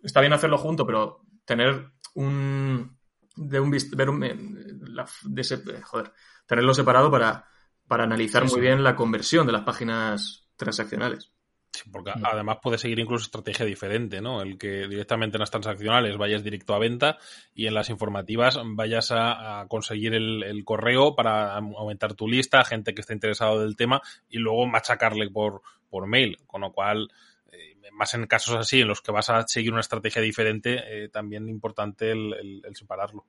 [0.03, 2.99] Está bien hacerlo junto, pero tener un
[3.35, 6.11] de un ver un, de ese, joder,
[6.45, 7.47] tenerlo separado para,
[7.87, 11.31] para analizar muy bien la conversión de las páginas transaccionales.
[11.73, 14.41] Sí, porque además puede seguir incluso estrategia diferente, ¿no?
[14.41, 17.17] El que directamente en las transaccionales vayas directo a venta
[17.55, 23.01] y en las informativas vayas a, conseguir el, correo para aumentar tu lista, gente que
[23.01, 26.39] esté interesado del tema y luego machacarle por, por mail.
[26.45, 27.09] Con lo cual,
[27.53, 31.07] eh, más en casos así en los que vas a seguir una estrategia diferente, eh,
[31.07, 33.25] también importante el, separarlo.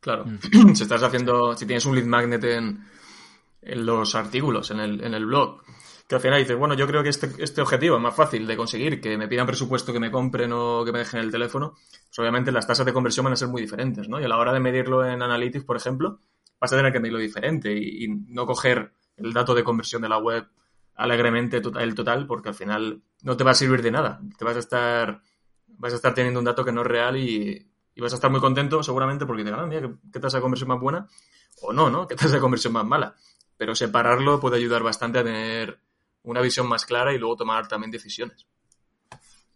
[0.00, 0.24] Claro.
[0.24, 0.74] Mm.
[0.74, 2.84] si estás haciendo, si tienes un lead magnet en,
[3.62, 5.62] en los artículos, en el, en el blog,
[6.08, 8.56] que al final dices, bueno, yo creo que este, este objetivo es más fácil de
[8.56, 12.18] conseguir, que me pidan presupuesto, que me compren o que me dejen el teléfono, pues
[12.18, 14.20] obviamente las tasas de conversión van a ser muy diferentes, ¿no?
[14.20, 16.20] Y a la hora de medirlo en Analytics, por ejemplo,
[16.60, 20.18] vas a tener que medirlo diferente y, no coger el dato de conversión de la
[20.18, 20.46] web
[20.94, 24.20] alegremente el total, porque al final no te va a servir de nada.
[24.38, 25.22] Te vas a estar,
[25.66, 27.66] vas a estar teniendo un dato que no es real y,
[27.98, 30.80] vas a estar muy contento seguramente porque te ganan, mira, ¿qué, tasa de conversión más
[30.80, 31.08] buena?
[31.62, 32.06] O no, ¿no?
[32.06, 33.14] ¿Qué tasa de conversión más mala?
[33.56, 35.80] Pero separarlo puede ayudar bastante a tener
[36.26, 38.46] una visión más clara y luego tomar también decisiones.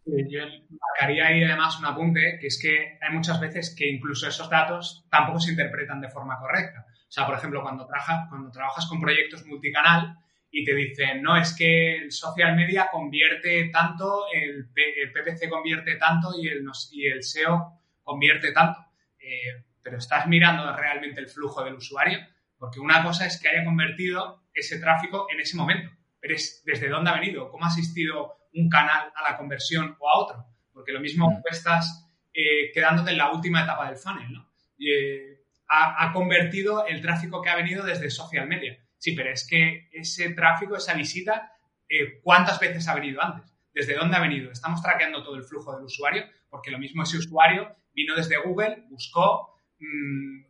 [0.06, 0.40] Yo
[0.70, 5.04] marcaría ahí además un apunte, que es que hay muchas veces que incluso esos datos
[5.10, 6.86] tampoco se interpretan de forma correcta.
[6.88, 7.86] O sea, por ejemplo, cuando,
[8.28, 10.16] cuando trabajas con proyectos multicanal
[10.50, 16.30] y te dicen, no, es que el social media convierte tanto, el, PPC convierte tanto
[16.40, 18.80] y el, SEO convierte tanto.
[19.18, 22.20] Eh, pero estás mirando realmente el flujo del usuario,
[22.58, 25.90] porque una cosa es que haya convertido ese tráfico en ese momento
[26.20, 30.08] pero es desde dónde ha venido, cómo ha asistido un canal a la conversión o
[30.08, 30.44] a otro.
[30.72, 31.42] Porque lo mismo mm.
[31.50, 34.50] estás eh, quedándote en la última etapa del funnel, ¿no?
[34.78, 38.76] Eh, ha, convertido el tráfico que ha venido desde social media.
[38.98, 41.52] Sí, pero es que ese tráfico, esa visita,
[41.88, 43.54] eh, ¿cuántas veces ha venido antes?
[43.72, 44.50] ¿Desde dónde ha venido?
[44.50, 48.84] Estamos traqueando todo el flujo del usuario, porque lo mismo ese usuario vino desde Google,
[48.88, 50.40] buscó, mm,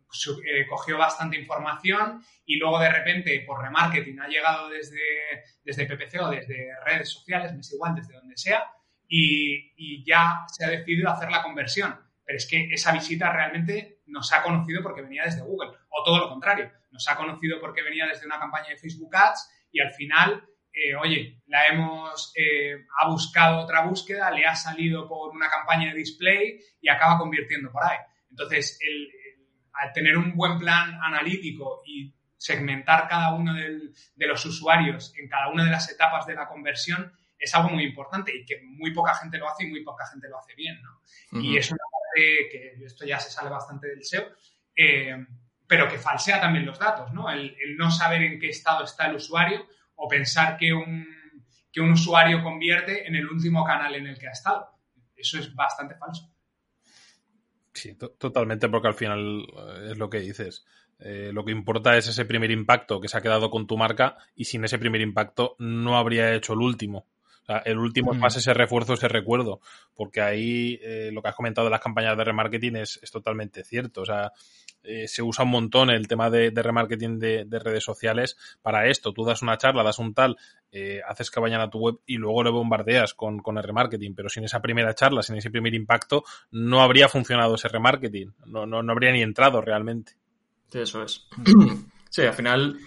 [0.45, 4.99] eh, cogió bastante información y luego de repente por remarketing ha llegado desde,
[5.63, 8.65] desde PPC o desde redes sociales, me es igual, desde donde sea,
[9.07, 11.95] y, ya se ha decidido hacer la conversión.
[12.25, 16.19] Pero es que esa visita realmente nos ha conocido porque venía desde Google, o todo
[16.19, 19.93] lo contrario, nos ha conocido porque venía desde una campaña de Facebook Ads y al
[19.93, 25.49] final, eh, oye, la hemos, eh, ha buscado otra búsqueda, le ha salido por una
[25.49, 27.97] campaña de display y acaba convirtiendo por ahí.
[28.29, 29.09] Entonces, el,
[29.81, 35.49] al tener un buen plan analítico y segmentar cada uno de los usuarios en cada
[35.49, 39.15] una de las etapas de la conversión es algo muy importante y que muy poca
[39.15, 41.01] gente lo hace y muy poca gente lo hace bien, ¿no?
[41.41, 44.27] Y es una parte que esto ya se sale bastante del SEO,
[44.75, 45.25] eh,
[45.65, 47.31] pero que falsea también los datos, ¿no?
[47.31, 51.07] El, no saber en qué estado está el usuario o pensar que un,
[51.71, 54.69] que un usuario convierte en el último canal en el que ha estado.
[55.15, 56.30] Eso es bastante falso.
[57.73, 60.65] Sí, totalmente, porque al final eh, es lo que dices.
[60.99, 64.17] Eh, lo que importa es ese primer impacto que se ha quedado con tu marca
[64.35, 67.07] y sin ese primer impacto no habría hecho el último.
[67.41, 69.61] O sea, el último es más ese refuerzo, ese recuerdo,
[69.95, 73.63] porque ahí eh, lo que has comentado de las campañas de remarketing es, es totalmente
[73.63, 74.01] cierto.
[74.01, 74.31] O sea,
[74.83, 79.13] eh, se usa un montón el tema de, remarketing de, redes sociales para esto.
[79.13, 80.37] Tú das una charla, das un tal,
[80.71, 84.15] eh, haces que vayan a tu web y luego le bombardeas con, con, el remarketing.
[84.15, 88.33] Pero sin esa primera charla, sin ese primer impacto, no habría funcionado ese remarketing.
[88.45, 90.13] No, no, no habría ni entrado realmente.
[90.69, 91.27] Sí, eso es.
[92.13, 92.77] Sí, al final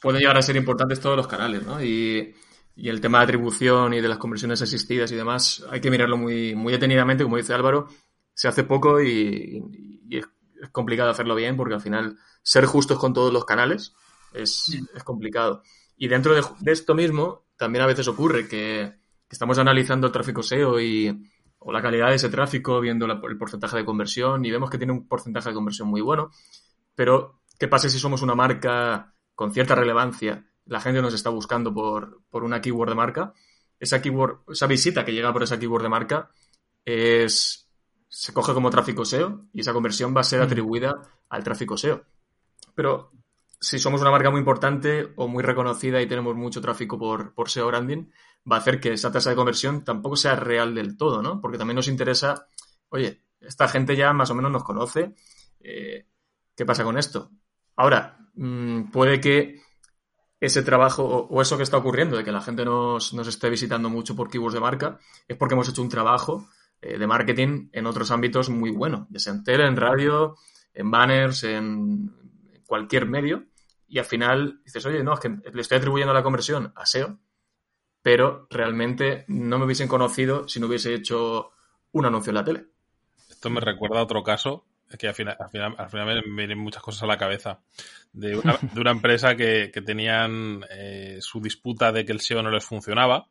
[0.00, 1.84] pueden llegar a ser importantes todos los canales, ¿no?
[1.84, 2.34] Y,
[2.74, 6.16] y, el tema de atribución y de las conversiones asistidas y demás, hay que mirarlo
[6.16, 7.88] muy, muy detenidamente, como dice Álvaro.
[8.32, 9.62] Se hace poco y,
[10.08, 10.26] y es
[10.60, 13.94] es complicado hacerlo bien porque al final ser justos con todos los canales
[14.32, 15.62] es, complicado.
[15.96, 18.96] Y dentro de, esto mismo, también a veces ocurre que,
[19.30, 23.76] estamos analizando el tráfico SEO y, o la calidad de ese tráfico, viendo el porcentaje
[23.76, 26.30] de conversión y vemos que tiene un porcentaje de conversión muy bueno.
[26.94, 30.46] Pero, ¿qué pasa si somos una marca con cierta relevancia?
[30.64, 33.34] La gente nos está buscando por, por una keyword de marca
[33.80, 36.30] esa keyword, esa visita que llega por esa keyword de marca
[36.84, 37.67] es,
[38.18, 42.02] se coge como tráfico SEO y esa conversión va a ser atribuida al tráfico SEO.
[42.74, 43.12] Pero
[43.60, 47.48] si somos una marca muy importante o muy reconocida y tenemos mucho tráfico por, por
[47.48, 48.10] SEO branding,
[48.50, 51.40] va a hacer que esa tasa de conversión tampoco sea real del todo, ¿no?
[51.40, 52.48] Porque también nos interesa,
[52.88, 55.14] oye, esta gente ya más o menos nos conoce,
[55.60, 56.08] eh,
[56.56, 57.30] ¿qué pasa con esto?
[57.76, 59.62] Ahora, mm, puede que
[60.40, 63.88] ese trabajo o, eso que está ocurriendo, de que la gente nos, nos, esté visitando
[63.88, 64.98] mucho por keywords de marca,
[65.28, 66.48] es porque hemos hecho un trabajo
[66.80, 70.36] eh, de marketing en otros ámbitos muy bueno, ya sea en tele, en radio,
[70.74, 72.12] en banners, en
[72.66, 73.46] cualquier medio,
[73.88, 77.18] y al final dices, oye, no, es que le estoy atribuyendo la conversión a SEO,
[78.02, 81.50] pero realmente no me hubiesen conocido si no hubiese hecho
[81.92, 82.66] un anuncio en la tele.
[83.28, 84.66] Esto me recuerda a otro caso,
[84.98, 87.60] que al final, al final, al final me vienen muchas cosas a la cabeza,
[88.12, 92.42] de una, de una empresa que, que tenían eh, su disputa de que el SEO
[92.42, 93.28] no les funcionaba,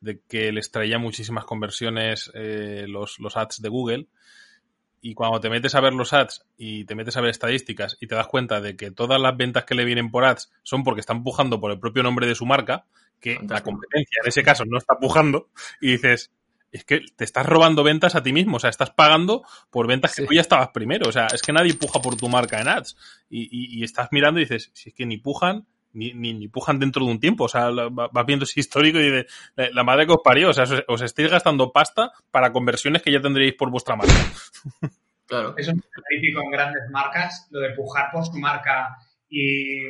[0.00, 4.06] de que les traía muchísimas conversiones eh, los, los ads de Google.
[5.00, 8.06] Y cuando te metes a ver los ads y te metes a ver estadísticas y
[8.06, 11.00] te das cuenta de que todas las ventas que le vienen por ads son porque
[11.00, 12.86] están pujando por el propio nombre de su marca,
[13.20, 15.48] que la competencia en ese caso no está pujando,
[15.80, 16.30] y dices,
[16.72, 20.14] es que te estás robando ventas a ti mismo, o sea, estás pagando por ventas
[20.14, 22.68] que tú ya estabas primero, o sea, es que nadie puja por tu marca en
[22.68, 22.96] ads,
[23.30, 26.78] y, y, estás mirando y dices, si es que ni pujan, ni, ni, ni, pujan
[26.78, 27.44] dentro de un tiempo.
[27.44, 29.26] O sea, vas viendo ese histórico y de
[29.72, 30.50] la madre que os parió.
[30.50, 34.12] O sea, os, os, estáis gastando pasta para conversiones que ya tendréis por vuestra marca.
[35.26, 35.54] Claro.
[35.56, 35.78] Eso es
[36.10, 38.94] típico en grandes marcas, lo de pujar por su marca
[39.26, 39.80] y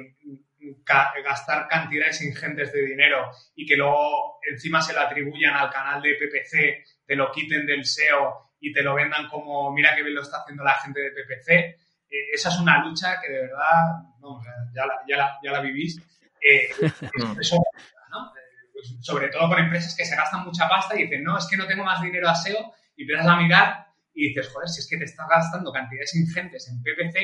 [1.25, 6.15] gastar cantidades ingentes de dinero y que luego encima se lo atribuyan al canal de
[6.15, 10.23] PPC, te lo quiten del SEO y te lo vendan como mira qué bien lo
[10.23, 11.84] está haciendo la gente de PPC.
[12.15, 14.41] Eh, esa es una lucha que de verdad, no,
[14.73, 16.01] ya, la, ya, la, ya, la, vivís.
[16.41, 16.69] Eh,
[17.41, 17.57] eso,
[18.11, 18.33] ¿no?
[18.73, 21.57] pues sobre todo con empresas que se gastan mucha pasta y dicen, no, es que
[21.57, 24.89] no tengo más dinero a SEO y empiezas a mirar y dices, joder, si es
[24.89, 27.17] que te estás gastando cantidades ingentes en PPC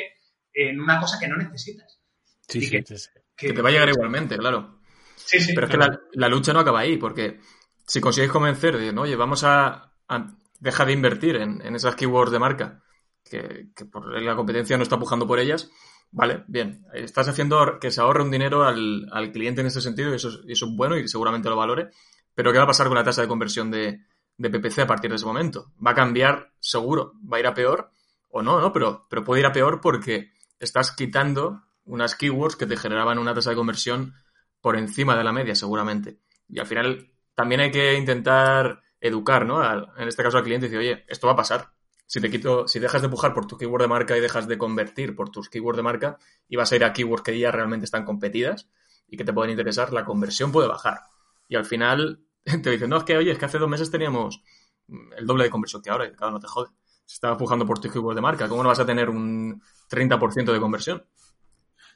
[0.55, 2.01] en una cosa que no necesitas.
[2.49, 4.81] Sí, sí, que, sí, que, te va a llegar igualmente, claro.
[5.15, 5.53] Sí, sí.
[5.55, 7.39] Pero es que la, la, lucha no acaba ahí, porque
[7.87, 9.03] si consigues convencer de, ¿no?
[9.03, 12.83] oye, vamos a, a dejar de invertir en, en, esas keywords de marca,
[13.31, 15.71] que, por la competencia no está pujando por ellas,
[16.11, 16.85] vale, bien.
[16.93, 20.41] Estás haciendo que se ahorre un dinero al, al cliente en ese sentido y eso,
[20.47, 21.91] y eso es bueno y seguramente lo valore.
[22.35, 24.01] Pero ¿qué va a pasar con la tasa de conversión de,
[24.41, 25.71] de PPC a partir de ese momento.
[25.87, 27.91] Va a cambiar seguro, va a ir a peor
[28.31, 28.73] o no, ¿no?
[28.73, 33.35] Pero, pero puede ir a peor porque estás quitando unas keywords que te generaban una
[33.35, 34.15] tasa de conversión
[34.63, 36.21] por encima de la media, seguramente.
[36.49, 39.61] Y al final también hay que intentar educar, ¿no?
[39.61, 41.73] Al, en este caso al cliente y decir, oye, esto va a pasar.
[42.11, 44.59] Si te quito, si dejas de pujar por tu keyword de marca y dejas de
[44.59, 47.85] convertir por tus keywords de marca y vas a ir a keywords que ya realmente
[47.85, 48.69] están competidas
[49.07, 51.03] y que te pueden interesar, la conversión puede bajar.
[51.47, 52.19] Y al final
[52.65, 54.43] te dicen, no, es que, oye, es que hace dos meses teníamos
[54.89, 56.71] el doble de conversión que ahora, y cada no te jode.
[57.07, 60.53] Se estaba empujando por tu keyword de marca, ¿cómo no vas a tener un 30%
[60.53, 61.05] de conversión?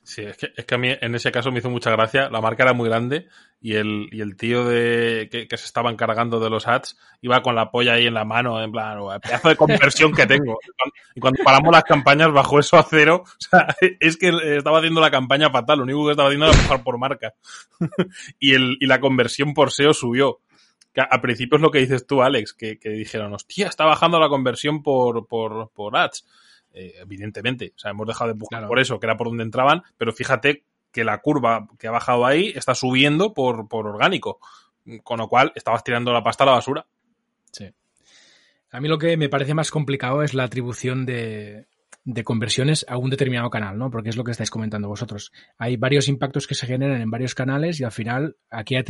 [0.05, 2.29] Sí, es que, es que a mí en ese caso me hizo mucha gracia.
[2.29, 3.27] La marca era muy grande
[3.63, 7.55] y el, y el tío de que, se estaba encargando de los ads iba con
[7.55, 10.59] la polla ahí en la mano, en plan, el pedazo de conversión que tengo.
[10.63, 13.25] Y cuando, y cuando, paramos las campañas bajó eso a cero.
[13.27, 13.67] O sea,
[14.01, 14.29] es que
[14.59, 15.79] estaba haciendo la campaña fatal.
[15.79, 17.33] Lo único que estaba haciendo era bajar por marca.
[18.39, 20.41] y, el, y la conversión por SEO subió.
[20.93, 23.87] Que a, a principio es lo que dices tú, Alex, que, que dijeron, hostia, está
[23.87, 26.27] bajando la conversión por, por, por ads.
[26.75, 27.73] Eh, evidentemente.
[27.77, 28.69] O sea, hemos dejado de buscar claro.
[28.69, 32.27] por eso, que era por donde entraban, pero fíjate que la curva que ha bajado
[32.27, 34.41] ahí está subiendo por, por orgánico.
[35.03, 36.87] Con lo cual, estabas tirando la pasta a la basura.
[37.53, 37.73] Sí.
[38.71, 41.69] A mí lo que me parece más complicado es la atribución de,
[42.05, 43.91] de conversiones a un determinado canal, ¿no?
[43.91, 45.33] Porque es lo que estáis comentando vosotros.
[45.59, 48.83] Hay varios impactos que se generan en varios canales y al final, ¿a qué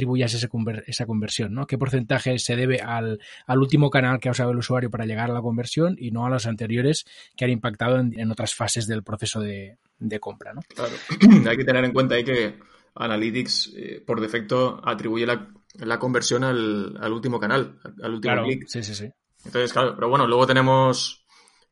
[0.50, 1.66] conver esa conversión, ¿no?
[1.66, 5.30] ¿Qué porcentaje se debe al, al, último canal que ha usado el usuario para llegar
[5.30, 7.04] a la conversión y no a los anteriores
[7.36, 10.62] que han impactado en, en otras fases del proceso de, de, compra, ¿no?
[10.74, 10.92] Claro.
[11.48, 12.58] Hay que tener en cuenta ahí que
[12.96, 18.44] Analytics, eh, por defecto, atribuye la, la conversión al, al, último canal, al último claro.
[18.44, 18.64] clic.
[18.66, 19.08] Sí, sí, sí.
[19.44, 21.23] Entonces, claro, pero bueno, luego tenemos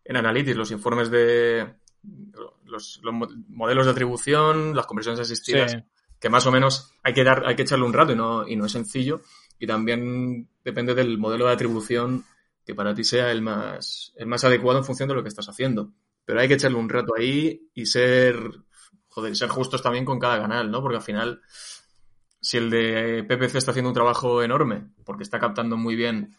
[0.05, 1.75] en Analytics los informes de
[2.65, 3.15] los, los,
[3.49, 5.79] modelos de atribución, las conversiones asistidas, sí.
[6.19, 8.57] que más o menos hay que dar, hay que echarle un rato y no, y
[8.57, 9.23] no es sencillo.
[9.59, 12.25] Y también depende del modelo de atribución
[12.65, 15.49] que para ti sea el más, el más adecuado en función de lo que estás
[15.49, 15.93] haciendo.
[16.25, 18.39] Pero hay que echarle un rato ahí y ser,
[19.09, 20.81] joder, ser justos también con cada canal, ¿no?
[20.81, 21.43] Porque al final,
[22.41, 26.37] si el de PPC está haciendo un trabajo enorme, porque está captando muy bien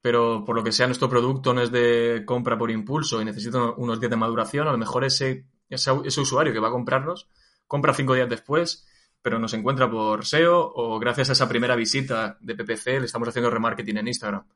[0.00, 3.72] pero por lo que sea nuestro producto no es de compra por impulso y necesita
[3.76, 7.28] unos días de maduración, a lo mejor ese, ese, ese usuario que va a comprarnos
[7.66, 8.86] compra cinco días después
[9.22, 13.28] pero nos encuentra por SEO o gracias a esa primera visita de PPC le estamos
[13.28, 14.46] haciendo remarketing en Instagram.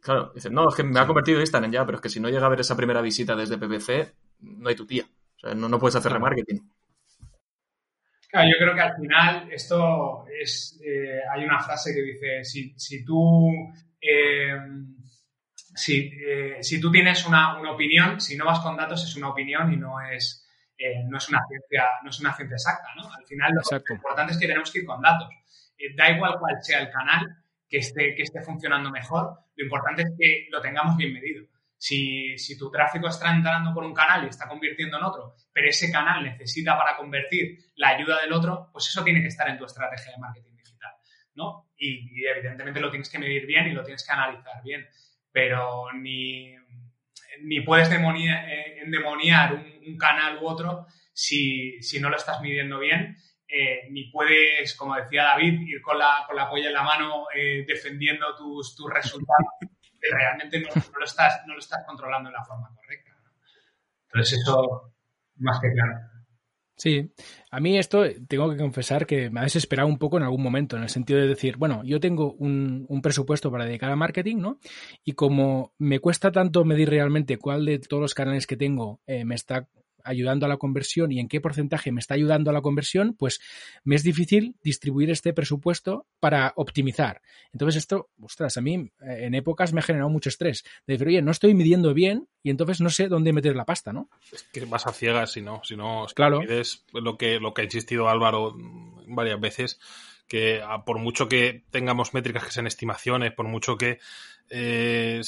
[0.00, 2.28] Claro, dicen, no, es que me ha convertido Instagram ya, pero es que si no
[2.28, 5.04] llega a ver esa primera visita desde PPC, no hay tu tía.
[5.36, 6.70] O sea, no, no puedes hacer remarketing.
[8.30, 10.80] Claro, yo creo que al final esto es.
[10.84, 13.50] Eh, hay una frase que dice: si, si tú.
[14.00, 14.56] Eh,
[15.74, 19.28] si, eh, si, tú tienes una, una, opinión, si no vas con datos, es una
[19.28, 20.46] opinión y no es,
[21.06, 22.88] no es, una, ciencia, no es una ciencia exacta.
[22.96, 23.12] ¿no?
[23.12, 25.28] Al final, lo, importante es que tenemos que ir con datos.
[25.96, 27.26] da igual cuál sea el canal
[27.68, 31.46] que esté, que esté funcionando mejor, lo importante es que lo tengamos bien medido.
[31.76, 35.68] Si, si, tu tráfico está entrando por un canal y está convirtiendo en otro, pero
[35.68, 39.58] ese canal necesita para convertir la ayuda del otro, pues eso tiene que estar en
[39.58, 40.47] tu estrategia de marketing
[41.76, 44.86] Y, evidentemente lo tienes que medir bien y lo tienes que analizar bien,
[45.30, 46.54] pero ni,
[47.42, 53.16] ni puedes eh, endemoniar un, canal u otro si, si no lo estás midiendo bien
[53.50, 57.26] eh, ni puedes, como decía David, ir con la, con la polla en la mano
[57.34, 59.48] eh, defendiendo tus, tus resultados,
[60.02, 60.68] realmente no,
[60.98, 63.10] lo estás, no lo estás controlando de la forma correcta.
[64.04, 64.92] Entonces, eso,
[65.36, 66.17] más que claro.
[66.78, 67.10] Sí,
[67.50, 70.76] a mí esto tengo que confesar que me ha desesperado un poco en algún momento,
[70.76, 74.36] en el sentido de decir, bueno, yo tengo un, un, presupuesto para dedicar a marketing,
[74.36, 74.60] ¿no?
[75.04, 79.24] Y como me cuesta tanto medir realmente cuál de todos los canales que tengo eh,
[79.24, 79.66] me está
[80.08, 83.40] ayudando a la conversión y en qué porcentaje me está ayudando a la conversión, pues
[83.84, 87.20] me es difícil distribuir este presupuesto para optimizar.
[87.52, 90.64] Entonces esto, ostras, a mí eh, en épocas me ha generado mucho estrés.
[90.86, 93.92] De decir, oye, no estoy midiendo bien y entonces no sé dónde meter la pasta,
[93.92, 94.08] ¿no?
[94.32, 96.40] Es que vas a ciegas si no, si no, claro.
[96.40, 98.54] mides lo que, lo que ha insistido Álvaro
[99.06, 99.78] varias veces,
[100.26, 103.98] que por mucho que tengamos métricas que sean estimaciones, por mucho que
[104.50, 105.20] eh,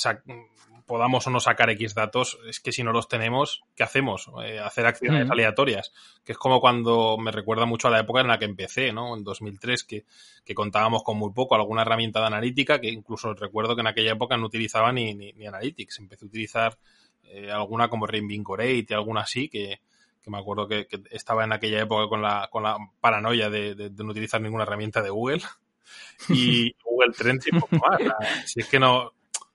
[0.90, 4.28] podamos o no sacar X datos, es que si no los tenemos, ¿qué hacemos?
[4.42, 5.92] Eh, hacer acciones aleatorias,
[6.24, 9.16] que es como cuando me recuerda mucho a la época en la que empecé, ¿no?
[9.16, 10.04] En 2003, que,
[10.44, 14.10] que contábamos con muy poco, alguna herramienta de analítica, que incluso recuerdo que en aquella
[14.10, 16.76] época no utilizaba ni, ni, Analytics, empecé a utilizar
[17.22, 19.82] eh, alguna como Reinvincorate y alguna así, que,
[20.20, 23.76] que me acuerdo que, que, estaba en aquella época con la, con la paranoia de,
[23.76, 25.42] de, de no utilizar ninguna herramienta de Google
[26.28, 28.00] y Google Trends y poco más.
[28.44, 29.12] Si es que no,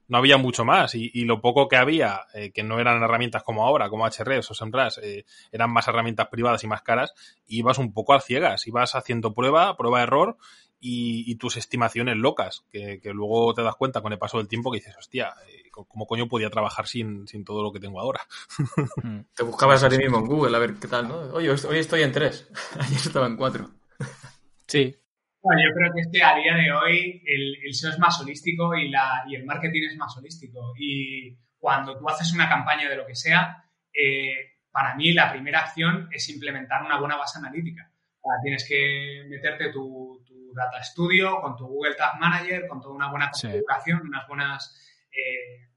[0.08, 3.44] no había mucho más y, y lo poco que había, eh, que no eran herramientas
[3.44, 7.14] como ahora, como HRS o SEMrush, eh, eran más herramientas privadas y más caras,
[7.48, 10.38] ibas un poco al ciegas, ibas haciendo prueba, prueba-error
[10.80, 14.48] y, y, tus estimaciones locas, que, que, luego te das cuenta con el paso del
[14.48, 18.00] tiempo que dices, hostia, eh, ¿cómo coño podía trabajar sin, sin todo lo que tengo
[18.00, 18.22] ahora?
[19.02, 19.22] Hmm.
[19.36, 21.18] te buscabas a ti mismo en Google a ver qué tal, ¿no?
[21.34, 22.48] Oye, hoy estoy en tres,
[22.80, 23.72] ayer estaba en cuatro.
[24.68, 24.96] sí,
[25.46, 28.90] bueno, yo creo que a día de hoy el, el SEO es más holístico y,
[28.90, 30.74] la, y, el marketing es más holístico.
[30.76, 35.60] Y cuando tú haces una campaña de lo que sea, eh, para mí la primera
[35.60, 37.92] acción es implementar una buena base analítica.
[38.20, 42.82] O sea, tienes que meterte tu, tu, Data Studio con tu Google Tag Manager, con
[42.82, 44.08] toda una buena configuración, sí.
[44.08, 45.68] unas buenas, eh,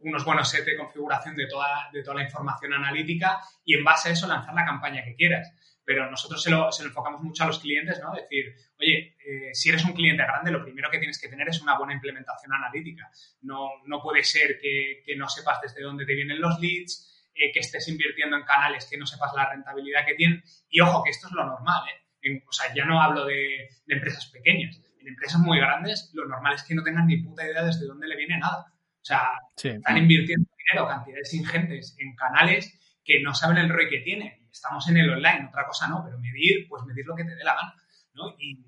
[0.00, 4.08] unos buenos sets de configuración de toda, de toda la información analítica y en base
[4.08, 5.52] a eso lanzar la campaña que quieras
[5.88, 8.12] pero nosotros se lo, se lo, enfocamos mucho a los clientes, ¿no?
[8.12, 11.62] Decir, oye, eh, si eres un cliente grande, lo primero que tienes que tener es
[11.62, 13.10] una buena implementación analítica.
[13.40, 17.50] No, no puede ser que, que, no sepas desde dónde te vienen los leads, eh,
[17.54, 20.42] que estés invirtiendo en canales que no sepas la rentabilidad que tienen.
[20.68, 22.04] Y ojo, que esto es lo normal, ¿eh?
[22.20, 24.78] En, o sea, ya no hablo de, de, empresas pequeñas.
[25.00, 28.08] En empresas muy grandes, lo normal es que no tengan ni puta idea desde dónde
[28.08, 28.74] le viene nada.
[28.76, 29.70] O sea, sí.
[29.70, 34.88] están invirtiendo dinero, cantidades ingentes en canales que no saben el ROI que tienen estamos
[34.88, 37.54] en el online, otra cosa no, pero medir, pues medir lo que te dé la
[37.54, 37.74] gana,
[38.14, 38.34] ¿no?
[38.38, 38.64] Y,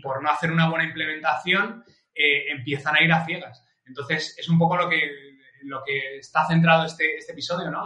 [0.00, 3.66] por no hacer una buena implementación, eh, empiezan a ir a ciegas.
[3.84, 5.10] Entonces, es un poco lo que,
[5.64, 7.84] lo que está centrado este, este episodio, ¿no?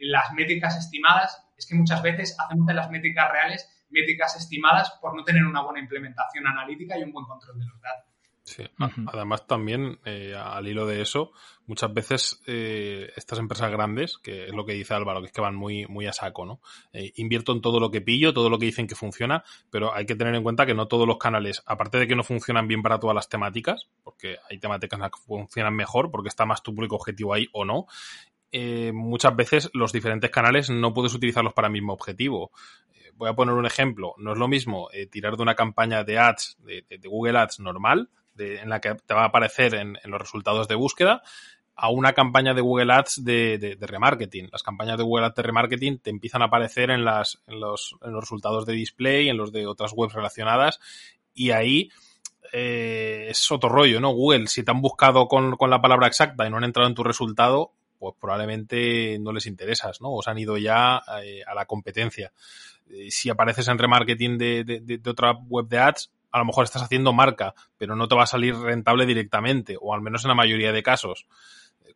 [0.00, 5.16] Las métricas estimadas, es que muchas veces hacemos de las métricas reales métricas estimadas por
[5.16, 8.09] no tener una buena implementación analítica y un buen control de los datos.
[8.42, 8.62] Sí.
[8.78, 9.10] Uh -huh.
[9.12, 11.32] Además, también, eh, al hilo de eso,
[11.66, 15.40] muchas veces eh, estas empresas grandes, que es lo que dice Álvaro, que es que
[15.40, 16.60] van muy, muy a saco, ¿no?
[16.92, 20.06] Eh, invierto en todo lo que pillo, todo lo que dicen que funciona, pero hay
[20.06, 22.82] que tener en cuenta que no todos los canales, aparte de que no funcionan bien
[22.82, 26.96] para todas las temáticas, porque hay temáticas que funcionan mejor, porque está más tu público
[26.96, 27.86] objetivo ahí o no,
[28.52, 32.50] eh, muchas veces los diferentes canales no puedes utilizarlos para el mismo objetivo.
[32.94, 34.14] Eh, voy a poner un ejemplo.
[34.18, 38.10] No es lo mismo eh, tirar de una campaña de ads, de Google Ads normal,
[38.40, 41.22] en la que te va a aparecer en, los resultados de búsqueda,
[41.76, 44.48] a una campaña de Google Ads de, remarketing.
[44.52, 48.20] Las campañas de Google Ads de remarketing te empiezan a aparecer en, los, en los
[48.20, 50.78] resultados de display, en los de otras webs relacionadas,
[51.34, 51.90] y ahí
[52.52, 54.10] eh, es otro rollo, ¿no?
[54.10, 56.94] Google, si te han buscado con, con, la palabra exacta y no han entrado en
[56.94, 60.12] tu resultado, pues probablemente no les interesas, ¿no?
[60.12, 62.32] O se han ido ya eh, a la competencia.
[62.88, 66.82] Eh, si apareces en remarketing de, de, otra web de ads, a lo mejor estás
[66.82, 70.34] haciendo marca, pero no te va a salir rentable directamente, o al menos en la
[70.34, 71.26] mayoría de casos.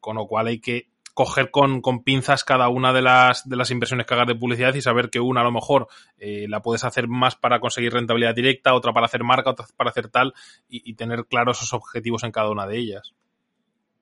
[0.00, 3.70] Con lo cual hay que coger con, con, pinzas cada una de las, de las
[3.70, 5.86] inversiones que hagas de publicidad y saber que una a lo mejor
[6.18, 9.90] eh, la puedes hacer más para conseguir rentabilidad directa, otra para hacer marca, otra para
[9.90, 10.34] hacer tal,
[10.68, 13.14] y, y tener claros esos objetivos en cada una de ellas.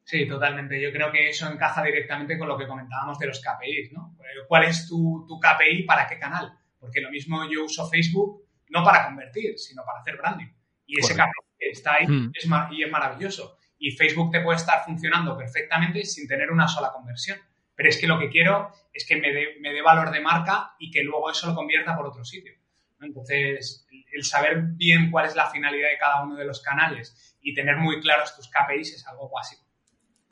[0.04, 0.80] Sí, totalmente.
[0.82, 4.16] Yo creo que eso encaja directamente con lo que comentábamos de los KPIs, ¿no?
[4.48, 6.52] ¿Cuál es tu, tu KPI para qué canal?
[6.78, 8.42] Porque lo mismo yo uso Facebook
[8.72, 10.50] no para convertir, sino para hacer branding.
[10.86, 12.32] Y ese KPI está ahí mm.
[12.34, 13.58] es y es maravilloso.
[13.78, 17.38] Y Facebook te puede estar funcionando perfectamente sin tener una sola conversión.
[17.74, 20.74] Pero es que lo que quiero es que me dé, me dé valor de marca
[20.78, 22.52] y que luego eso lo convierta por otro sitio.
[23.00, 27.54] Entonces, el saber bien cuál es la finalidad de cada uno de los canales y
[27.54, 29.61] tener muy claros tus KPIs es algo básico.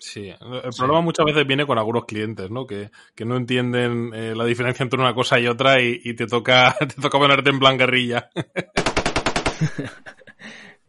[0.02, 2.66] Sí, el problema muchas veces viene con algunos clientes, ¿no?
[2.66, 6.26] Que, que no entienden eh, la diferencia entre una cosa y otra y, y, te
[6.26, 8.30] toca te toca ponerte en plan guerrilla.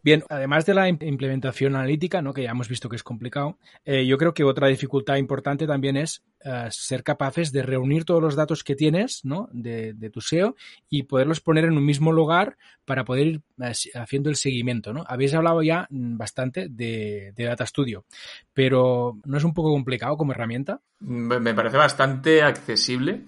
[0.02, 2.34] Bien, además de la implementación analítica, ¿no?
[2.34, 5.96] que ya hemos visto que es complicado, eh, yo creo que otra dificultad importante también
[5.96, 9.48] es uh, ser capaces de reunir todos los datos que tienes ¿no?
[9.52, 10.56] de, de, tu SEO
[10.88, 14.92] y poderlos poner en un mismo lugar para poder ir uh, haciendo el seguimiento.
[14.92, 15.04] ¿no?
[15.06, 18.04] Habéis hablado ya mm, bastante de, de, Data Studio,
[18.52, 20.80] pero ¿no es un poco complicado como herramienta?
[20.98, 23.24] Me parece bastante accesible,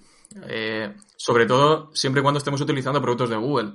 [0.49, 3.73] eh, sobre todo siempre y cuando estemos utilizando productos de Google.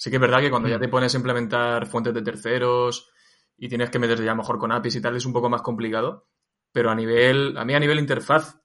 [0.00, 0.80] Sí que es verdad que cuando ya mm.
[0.80, 3.10] te pones a implementar fuentes de terceros
[3.58, 6.26] y tienes que meterte ya mejor con APIs y tal, es un poco más complicado.
[6.72, 8.56] Pero a nivel, a mí a nivel interfaz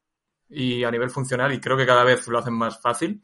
[0.48, 3.22] y a nivel funcional, y creo que cada vez lo hacen más fácil,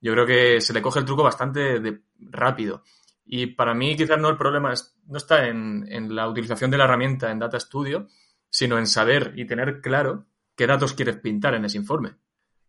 [0.00, 2.82] yo creo que se le coge el truco bastante de, rápido.
[3.26, 6.78] Y para mí quizás no el problema es, no está en, en, la utilización de
[6.78, 8.06] la herramienta en Data Studio,
[8.48, 12.14] sino en saber y tener claro qué datos quieres pintar en ese informe.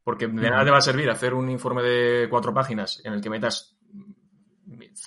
[0.03, 3.21] Porque de nada te va a servir hacer un informe de cuatro páginas en el
[3.21, 3.77] que metas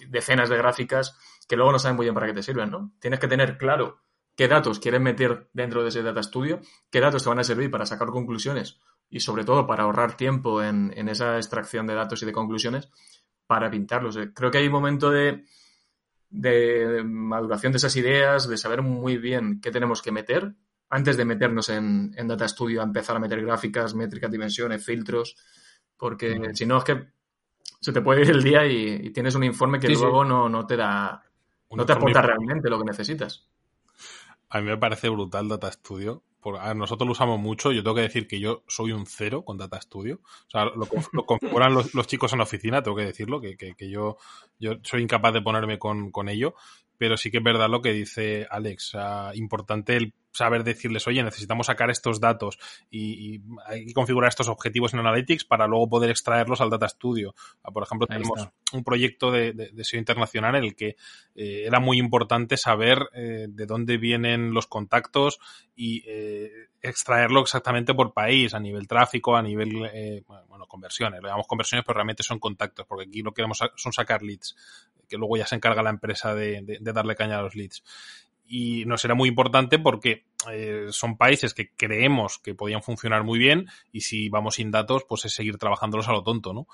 [0.08, 2.92] decenas de gráficas que luego no saben muy bien para qué te sirven, ¿no?
[2.98, 4.00] Tienes que tener claro
[4.36, 6.60] qué datos quieres meter dentro de ese Data Studio,
[6.90, 10.62] qué datos te van a servir para sacar conclusiones y sobre todo para ahorrar tiempo
[10.62, 12.90] en, en esa extracción de datos y de conclusiones
[13.46, 14.18] para pintarlos.
[14.34, 15.44] Creo que hay un momento de,
[16.30, 20.54] de maduración de esas ideas, de saber muy bien qué tenemos que meter
[20.90, 25.36] antes de meternos en, en Data Studio a empezar a meter gráficas, métricas, dimensiones, filtros,
[25.96, 27.06] porque si no es que
[27.84, 30.28] se te puede ir el día y, y tienes un informe que sí, luego sí.
[30.30, 31.22] No, no, te da,
[31.68, 33.46] un no te aporta realmente lo que necesitas.
[34.48, 36.22] A mí me parece brutal Data Studio.
[36.40, 37.72] Por, a nosotros lo usamos mucho.
[37.72, 40.20] Yo tengo que decir que yo soy un cero con Data Studio.
[40.46, 43.54] O sea, lo, lo configuran los, los, chicos en la oficina, tengo que decirlo, que,
[43.58, 44.16] que, que yo,
[44.58, 46.54] yo soy incapaz de ponerme con, con ello.
[46.96, 48.94] Pero sí que es verdad lo que dice Alex.
[48.94, 52.58] Uh, importante el saber decirles, oye, necesitamos sacar estos datos
[52.90, 56.88] y, y, hay que configurar estos objetivos en Analytics para luego poder extraerlos al Data
[56.88, 57.34] Studio.
[57.62, 58.52] Ah, por ejemplo, Ahí tenemos está.
[58.72, 60.96] un proyecto de, de, de, SEO internacional en el que
[61.36, 65.38] eh, era muy importante saber eh, de dónde vienen los contactos
[65.76, 66.50] y eh,
[66.82, 71.20] extraerlo exactamente por país, a nivel tráfico, a nivel, eh, bueno, conversiones.
[71.22, 74.56] Lo llamamos conversiones, pero realmente son contactos, porque aquí lo que queremos son sacar leads,
[75.08, 77.82] que luego ya se encarga la empresa de, de darle caña a los leads
[78.46, 83.38] y nos era muy importante porque eh, son países que creemos que podían funcionar muy
[83.38, 86.66] bien y si vamos sin datos, pues es seguir trabajándolos a lo tonto, ¿no?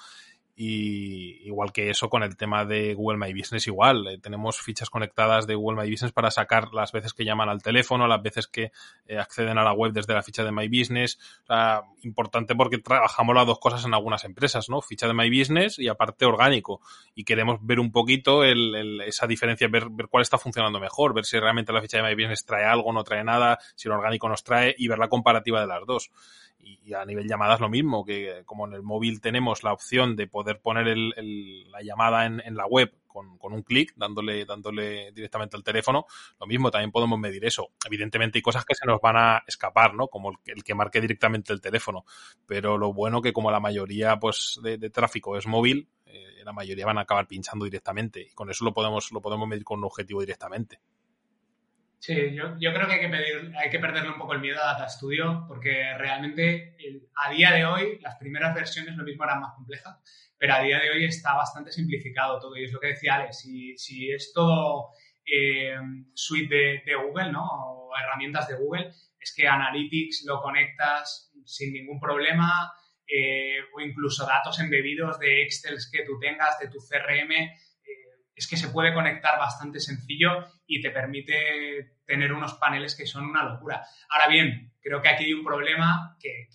[0.63, 4.07] Y igual que eso con el tema de Google My Business, igual.
[4.09, 7.63] Eh, tenemos fichas conectadas de Google My Business para sacar las veces que llaman al
[7.63, 8.71] teléfono, las veces que
[9.07, 11.19] eh, acceden a la web desde la ficha de My Business.
[11.45, 14.83] O sea, importante porque trabajamos las dos cosas en algunas empresas, ¿no?
[14.83, 16.83] Ficha de My Business y aparte orgánico.
[17.15, 21.15] Y queremos ver un poquito el, el, esa diferencia, ver, ver cuál está funcionando mejor,
[21.15, 23.93] ver si realmente la ficha de My Business trae algo, no trae nada, si el
[23.93, 26.11] orgánico nos trae y ver la comparativa de las dos
[26.63, 30.27] y, a nivel llamadas lo mismo, que como en el móvil tenemos la opción de
[30.27, 34.45] poder poner el, el, la llamada en, en, la web con, con un clic, dándole,
[34.45, 36.07] dándole directamente al teléfono,
[36.41, 37.71] lo mismo, también podemos medir eso.
[37.87, 40.09] Evidentemente hay cosas que se nos van a escapar, ¿no?
[40.09, 42.05] Como el, el que marque directamente el teléfono,
[42.47, 46.53] pero lo bueno que como la mayoría pues de, de tráfico es móvil, eh, la
[46.53, 49.79] mayoría van a acabar pinchando directamente y con eso lo podemos, lo podemos medir con
[49.79, 50.81] un objetivo directamente.
[52.01, 54.59] Sí, yo, yo creo que hay que, pedir, hay que perderle un poco el miedo
[54.59, 56.75] a Data Studio porque realmente
[57.15, 60.01] a día de hoy las primeras versiones lo mismo eran más complejas,
[60.39, 63.41] pero a día de hoy está bastante simplificado todo y es lo que decía Alex,
[63.41, 64.93] si, si es todo
[65.27, 65.77] eh,
[66.15, 67.45] suite de, Google, ¿no?
[67.45, 72.73] O herramientas de Google, es que Analytics lo conectas sin ningún problema
[73.07, 77.31] eh, o incluso datos embebidos de Excel que tú tengas, de tu CRM,
[78.41, 83.25] es que se puede conectar bastante sencillo y te permite tener unos paneles que son
[83.25, 83.85] una locura.
[84.09, 86.49] Ahora bien, creo que aquí hay un problema que,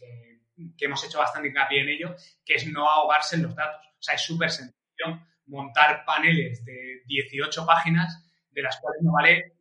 [0.80, 3.86] hemos hecho bastante hincapié en ello, que es no ahogarse en los datos.
[3.86, 9.58] O sea, es súper sencillo montar paneles de 18 páginas de las cuales no vale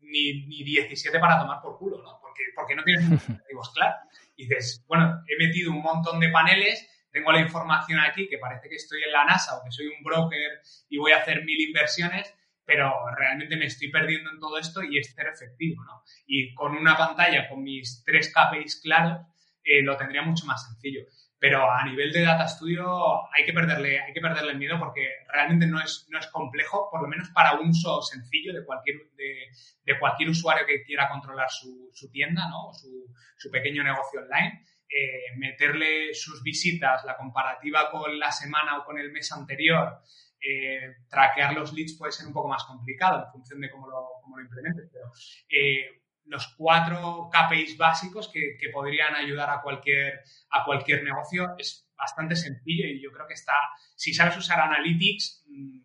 [0.00, 2.18] ni, ni 17 para tomar por culo, ¿no?
[2.20, 4.00] Porque, porque no tienes objetivos claros.
[4.34, 8.70] Y dices, bueno, he metido un montón de paneles tengo la información aquí que parece
[8.70, 11.60] que estoy en la NASA o que soy un broker y voy a hacer mil
[11.60, 12.34] inversiones,
[12.72, 16.02] pero realmente me estoy perdiendo en todo esto y es ser efectivo, ¿no?
[16.26, 19.26] Y con una pantalla con mis tres KPIs claros,
[19.62, 21.02] eh, lo tendría mucho más sencillo.
[21.38, 25.06] Pero a nivel de Data Studio hay que perderle, hay que perderle el miedo porque
[25.30, 28.96] realmente no es, no es complejo, por lo menos para un uso sencillo de cualquier,
[29.16, 32.72] de, cualquier usuario que quiera controlar su, su tienda, ¿no?
[32.72, 34.64] Su, su pequeño negocio online.
[34.88, 40.00] Eh, meterle sus visitas, la comparativa con la semana o con el mes anterior,
[40.42, 44.08] eh, traquear los leads puede ser un poco más complicado en función de cómo lo,
[44.22, 45.12] cómo lo implementes, pero
[45.48, 50.20] eh, los cuatro KPIs básicos que, podrían ayudar a cualquier,
[50.50, 53.54] a cualquier negocio es bastante sencillo y yo creo que está,
[53.96, 55.80] si sabes usar Analytics, mm,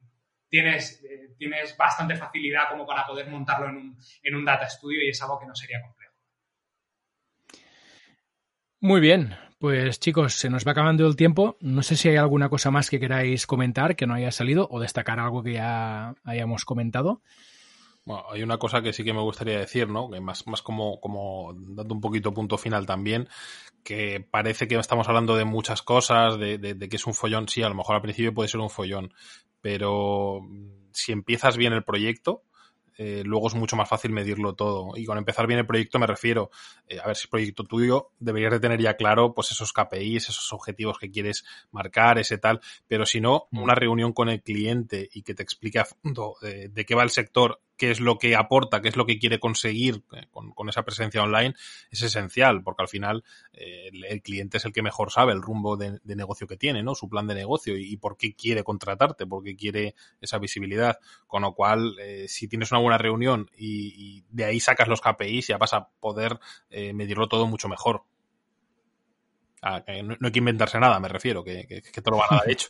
[0.50, 1.04] tienes,
[1.38, 5.22] tienes bastante facilidad como para poder montarlo en un, en un data studio y es
[5.22, 6.14] algo que no sería complejo.
[8.80, 11.58] Muy bien, pues chicos, se nos va acabando el tiempo.
[11.62, 14.80] No sé si hay alguna cosa más que queráis comentar que no haya salido o
[14.80, 17.22] destacar algo que ya hayamos comentado.
[18.06, 20.10] Bueno, hay una cosa que sí que me gustaría decir, ¿no?
[20.10, 23.28] Que más, más como, como dando un poquito punto final también,
[23.84, 27.50] que parece que estamos hablando de muchas cosas, de, de que es un follón.
[27.50, 29.14] Sí, a lo mejor al principio puede ser un follón,
[29.60, 30.40] pero
[30.94, 32.44] si empiezas bien el proyecto,
[32.98, 34.96] eh, luego es mucho más fácil medirlo todo.
[34.96, 36.50] Y con empezar bien el proyecto me refiero,
[36.88, 40.30] eh, a ver si el proyecto tuyo deberías de tener ya claro pues esos KPIs,
[40.30, 43.62] esos objetivos que quieres marcar, ese tal, pero si no, mm.
[43.62, 47.04] una reunión con el cliente y que te explique a fondo eh, de qué va
[47.04, 50.70] el sector qué es lo que aporta, qué es lo que quiere conseguir eh, con,
[50.70, 51.54] esa presencia online,
[51.92, 53.24] es esencial, porque al final
[53.54, 56.96] eh, el, cliente es el que mejor sabe el rumbo de, negocio que tiene, ¿no?
[56.96, 61.00] Su plan de negocio y, por qué quiere contratarte, por qué quiere esa visibilidad.
[61.28, 65.48] Con lo cual, eh, si tienes una buena reunión y, de ahí sacas los KPIs,
[65.48, 68.04] ya vas a poder medirlo todo mucho mejor.
[69.62, 72.36] Ah, no, hay que inventarse nada, me refiero, que, que, que te lo van a
[72.38, 72.70] dar hecho.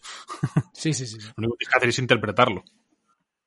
[0.73, 1.17] Sí, sí, sí.
[1.19, 2.63] lo único que tienes que hacer es interpretarlo.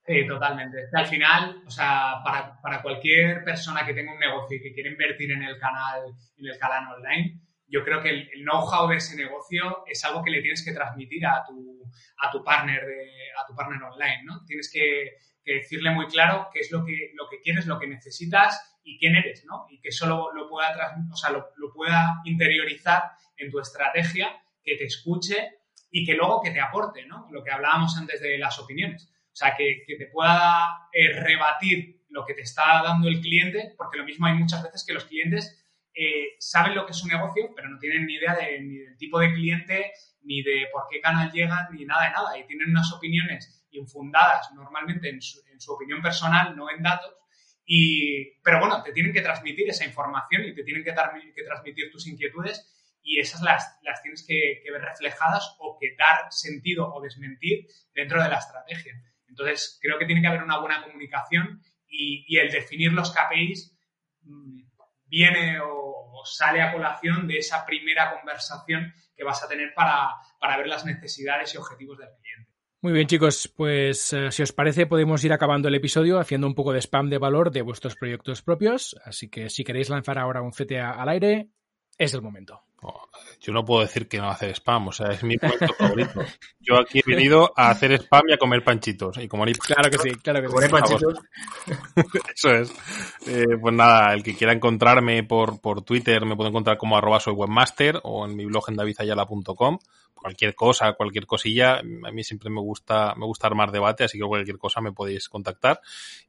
[0.06, 0.88] Sí, totalmente.
[0.92, 4.90] Al final, o sea, para, para, cualquier persona que tenga un negocio y que quiera
[4.90, 6.02] invertir en el canal,
[6.36, 10.30] en el canal online, yo creo que el, know-how de ese negocio es algo que
[10.30, 11.82] le tienes que transmitir a tu,
[12.18, 12.82] a tu partner
[13.40, 14.44] a tu partner online, ¿no?
[14.44, 18.78] Tienes que, decirle muy claro qué es lo que, lo que quieres, lo que necesitas
[18.84, 19.66] y quién eres, ¿no?
[19.68, 23.02] Y que eso lo, pueda, o sea, lo, lo pueda interiorizar
[23.36, 25.58] en tu estrategia, que te escuche
[25.90, 27.26] y que luego que te aporte, ¿no?
[27.32, 29.10] Lo que hablábamos antes de las opiniones
[29.40, 34.04] sea, que, te pueda eh, rebatir lo que te está dando el cliente, porque lo
[34.04, 35.56] mismo hay muchas veces que los clientes
[35.94, 38.96] eh, saben lo que es un negocio, pero no tienen ni idea de, ni del
[38.96, 42.38] tipo de cliente, ni de por qué canal llegan, ni nada de nada.
[42.38, 47.14] Y tienen unas opiniones infundadas normalmente en su, opinión personal, no en datos.
[47.64, 51.90] Y, pero bueno, te tienen que transmitir esa información y te tienen que, que transmitir
[51.90, 56.92] tus inquietudes y esas las, las tienes que, que, ver reflejadas o que dar sentido
[56.92, 59.00] o desmentir dentro de la estrategia.
[59.30, 63.76] Entonces, creo que tiene que haber una buena comunicación y, el definir los KPIs
[64.22, 64.62] mm,
[65.06, 70.16] viene o, sale a colación de esa primera conversación que vas a tener para,
[70.58, 72.50] ver las necesidades y objetivos del cliente.
[72.82, 76.54] Muy bien, chicos, pues eh, si os parece podemos ir acabando el episodio haciendo un
[76.54, 80.42] poco de spam de valor de vuestros proyectos propios, así que si queréis lanzar ahora
[80.42, 81.48] un CTA al aire,
[81.96, 82.62] es el momento.
[83.40, 86.20] Yo no puedo decir que no hacer spam, o sea, es mi momento favorito.
[86.60, 89.16] Yo aquí he venido a hacer spam y a comer panchitos.
[89.18, 90.68] Y como claro que sí, claro que sí.
[90.70, 91.18] panchitos.
[92.34, 92.70] Eso es.
[93.26, 97.20] Eh, pues nada, el que quiera encontrarme por, por Twitter me puede encontrar como arroba
[97.20, 99.78] soy webmaster o en mi blog en davidayala.com
[100.20, 104.24] cualquier cosa, cualquier cosilla, a mí siempre me gusta, me gusta armar debate, así que
[104.24, 105.80] cualquier cosa me podéis contactar.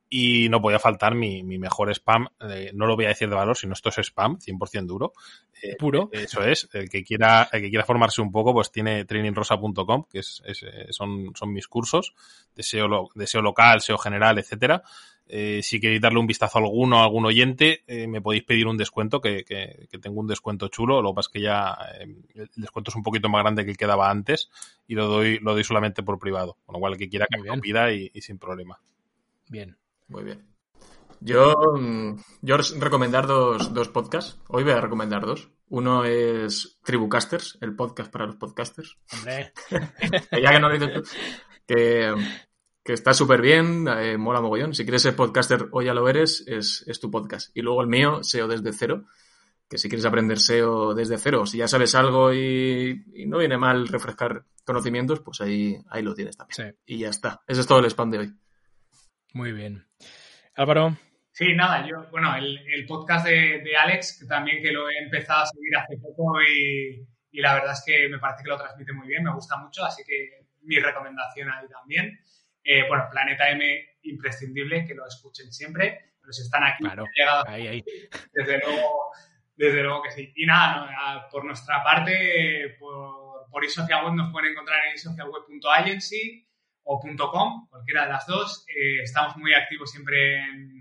[0.10, 3.36] Y no podía faltar mi, mi mejor spam, eh, no lo voy a decir de
[3.36, 5.14] valor, sino esto es spam, 100% duro.
[5.62, 6.10] Eh, Puro.
[6.12, 10.20] Eso es, el que quiera, el que quiera formarse un poco, pues tiene trainingrosa.com, que
[10.20, 12.14] es, es, eh, son, son mis cursos
[12.56, 14.84] de SEO, de SEO local, SEO general, etcétera.
[15.34, 18.68] Eh, si queréis darle un vistazo a alguno, a algún oyente, eh, me podéis pedir
[18.68, 21.02] un descuento, que, que, que, tengo un descuento chulo.
[21.02, 23.72] Lo que pasa es que ya eh, el descuento es un poquito más grande que
[23.72, 24.50] el que daba antes
[24.90, 26.58] y lo doy, lo doy solamente por privado.
[26.66, 28.82] Con lo cual, el que quiera que me lo pida y, sin problema.
[29.48, 29.78] Bien.
[30.10, 30.46] Muy bien.
[31.22, 34.38] Yo, mm, yo recomendar dos, dos podcasts.
[34.50, 35.50] Hoy voy a recomendar dos.
[35.72, 38.98] Uno es Tribucasters, el podcast para los podcasters.
[39.14, 39.54] Hombre.
[40.42, 41.04] ya que no lo dices tú.
[41.66, 42.14] Que
[42.84, 44.74] que está súper bien, eh, mola mogollón.
[44.74, 47.56] Si quieres ser podcaster o ya lo eres, es, es, tu podcast.
[47.56, 49.06] Y luego el mío, SEO desde cero,
[49.70, 53.58] que si quieres aprender SEO desde cero, si ya sabes algo y, y no viene
[53.58, 56.76] mal refrescar conocimientos, pues ahí, ahí lo tienes también.
[56.86, 57.44] Y ya está.
[57.48, 58.34] Ese es todo el spam de hoy.
[59.34, 59.86] Muy bien.
[60.56, 60.98] Álvaro.
[61.34, 64.98] Sí, nada, yo, bueno, el, el podcast de, de, Alex, que también que lo he
[64.98, 68.58] empezado a seguir hace poco y, y, la verdad es que me parece que lo
[68.58, 72.20] transmite muy bien, me gusta mucho, así que mi recomendación ahí también.
[72.64, 73.64] Eh, bueno, Planeta M,
[74.04, 77.86] imprescindible, que lo escuchen siempre, pero si están aquí, claro, llegado, ahí, ahí.
[78.34, 79.12] Desde, luego,
[79.56, 80.32] desde luego que sí.
[80.36, 86.48] Y nada, no, por nuestra parte, por, por eSocialWeb nos pueden encontrar en eSocialWeb.agency
[86.84, 88.66] o .com, cualquiera de las dos.
[88.68, 90.81] Eh, estamos muy activos siempre en,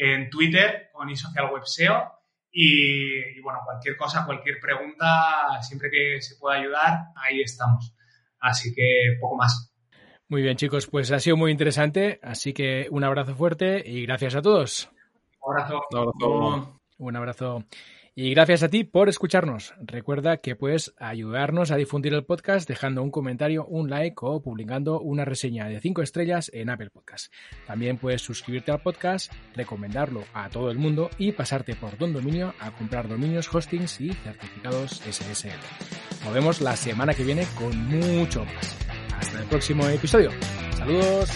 [0.00, 2.12] en Twitter con eSocialWebSeo
[2.50, 7.94] y, y, bueno, cualquier cosa, cualquier pregunta, siempre que se pueda ayudar, ahí estamos.
[8.40, 9.74] Así que poco más.
[10.28, 14.34] Muy bien, chicos, pues ha sido muy interesante, así que un abrazo fuerte y gracias
[14.34, 14.90] a todos.
[15.40, 15.80] Un abrazo.
[15.90, 16.80] Un abrazo.
[16.98, 17.64] Un abrazo.
[18.20, 19.74] Y gracias a ti por escucharnos.
[19.80, 25.00] Recuerda que puedes ayudarnos a difundir el podcast dejando un comentario, un like o publicando
[25.00, 27.32] una reseña de 5 estrellas en Apple Podcast.
[27.68, 32.54] También puedes suscribirte al podcast, recomendarlo a todo el mundo y pasarte por Don Dominio
[32.58, 36.24] a comprar dominios, hostings y certificados SSL.
[36.24, 38.76] Nos vemos la semana que viene con mucho más.
[39.16, 40.32] Hasta el próximo episodio.
[40.76, 41.30] Saludos.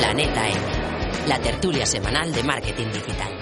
[0.00, 3.39] Planeta M, la tertulia semanal de marketing digital.